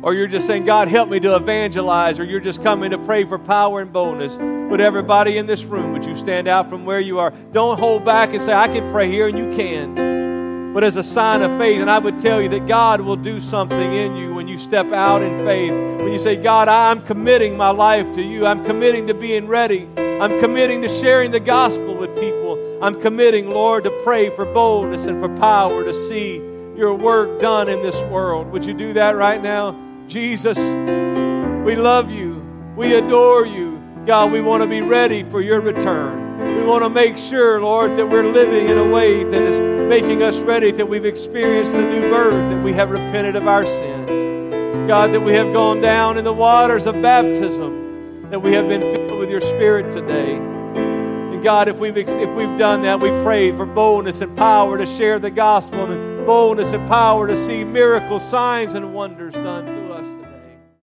or 0.01 0.13
you're 0.13 0.27
just 0.27 0.47
saying, 0.47 0.65
God, 0.65 0.87
help 0.87 1.09
me 1.09 1.19
to 1.19 1.35
evangelize, 1.35 2.19
or 2.19 2.23
you're 2.23 2.39
just 2.39 2.63
coming 2.63 2.91
to 2.91 2.97
pray 2.97 3.25
for 3.25 3.37
power 3.37 3.81
and 3.81 3.91
boldness, 3.91 4.37
would 4.71 4.81
everybody 4.81 5.37
in 5.37 5.45
this 5.45 5.63
room, 5.63 5.93
would 5.93 6.05
you 6.05 6.15
stand 6.15 6.47
out 6.47 6.69
from 6.69 6.85
where 6.85 6.99
you 6.99 7.19
are? 7.19 7.31
Don't 7.51 7.79
hold 7.79 8.05
back 8.05 8.33
and 8.33 8.41
say, 8.41 8.53
I 8.53 8.67
can 8.67 8.89
pray 8.91 9.09
here, 9.09 9.27
and 9.27 9.37
you 9.37 9.53
can. 9.55 10.73
But 10.73 10.83
as 10.83 10.95
a 10.95 11.03
sign 11.03 11.41
of 11.41 11.59
faith, 11.59 11.81
and 11.81 11.89
I 11.89 11.99
would 11.99 12.19
tell 12.19 12.41
you 12.41 12.47
that 12.49 12.67
God 12.67 13.01
will 13.01 13.15
do 13.15 13.41
something 13.41 13.93
in 13.93 14.15
you 14.15 14.33
when 14.33 14.47
you 14.47 14.57
step 14.57 14.91
out 14.93 15.23
in 15.23 15.43
faith. 15.45 15.71
When 15.71 16.13
you 16.13 16.19
say, 16.19 16.37
God, 16.37 16.67
I'm 16.67 17.01
committing 17.05 17.57
my 17.57 17.71
life 17.71 18.13
to 18.13 18.21
you, 18.21 18.45
I'm 18.45 18.63
committing 18.63 19.07
to 19.07 19.13
being 19.13 19.47
ready, 19.47 19.89
I'm 19.97 20.39
committing 20.39 20.81
to 20.83 20.89
sharing 20.89 21.31
the 21.31 21.39
gospel 21.39 21.95
with 21.95 22.15
people, 22.19 22.79
I'm 22.81 23.01
committing, 23.01 23.49
Lord, 23.49 23.83
to 23.85 23.91
pray 24.03 24.29
for 24.35 24.45
boldness 24.45 25.07
and 25.07 25.19
for 25.21 25.35
power 25.39 25.83
to 25.83 25.93
see 26.07 26.35
your 26.77 26.93
work 26.93 27.41
done 27.41 27.67
in 27.67 27.81
this 27.81 27.99
world. 28.03 28.51
Would 28.51 28.63
you 28.63 28.73
do 28.73 28.93
that 28.93 29.17
right 29.17 29.41
now? 29.41 29.88
Jesus, 30.09 30.57
we 30.57 31.75
love 31.75 32.09
you, 32.09 32.43
we 32.75 32.95
adore 32.95 33.45
you. 33.45 33.79
God, 34.07 34.31
we 34.31 34.41
want 34.41 34.63
to 34.63 34.67
be 34.67 34.81
ready 34.81 35.21
for 35.21 35.39
your 35.39 35.61
return. 35.61 36.57
We 36.57 36.63
want 36.63 36.83
to 36.83 36.89
make 36.89 37.15
sure, 37.15 37.61
Lord, 37.61 37.95
that 37.95 38.07
we're 38.07 38.25
living 38.25 38.69
in 38.69 38.79
a 38.79 38.89
way 38.89 39.23
that 39.23 39.41
is 39.41 39.59
making 39.87 40.23
us 40.23 40.37
ready, 40.37 40.71
that 40.71 40.89
we've 40.89 41.05
experienced 41.05 41.73
the 41.73 41.83
new 41.83 42.09
birth, 42.09 42.51
that 42.51 42.63
we 42.63 42.73
have 42.73 42.89
repented 42.89 43.35
of 43.35 43.47
our 43.47 43.63
sins. 43.65 44.89
God, 44.89 45.13
that 45.13 45.19
we 45.19 45.33
have 45.33 45.53
gone 45.53 45.79
down 45.79 46.17
in 46.17 46.23
the 46.23 46.33
waters 46.33 46.87
of 46.87 46.99
baptism, 47.03 48.31
that 48.31 48.41
we 48.41 48.53
have 48.53 48.67
been 48.67 48.81
filled 48.81 49.19
with 49.19 49.29
your 49.29 49.41
Spirit 49.41 49.91
today. 49.91 50.37
And 50.37 51.43
God, 51.43 51.67
if 51.67 51.77
we've, 51.77 51.95
if 51.95 52.29
we've 52.31 52.57
done 52.57 52.81
that, 52.81 52.99
we 52.99 53.09
pray 53.23 53.51
for 53.51 53.67
boldness 53.67 54.21
and 54.21 54.35
power 54.35 54.75
to 54.75 54.87
share 54.87 55.19
the 55.19 55.29
gospel, 55.29 55.85
and 55.91 56.25
boldness 56.25 56.73
and 56.73 56.87
power 56.87 57.27
to 57.27 57.37
see 57.45 57.63
miracles, 57.63 58.27
signs, 58.27 58.73
and 58.73 58.91
wonders 58.91 59.35
done 59.35 59.78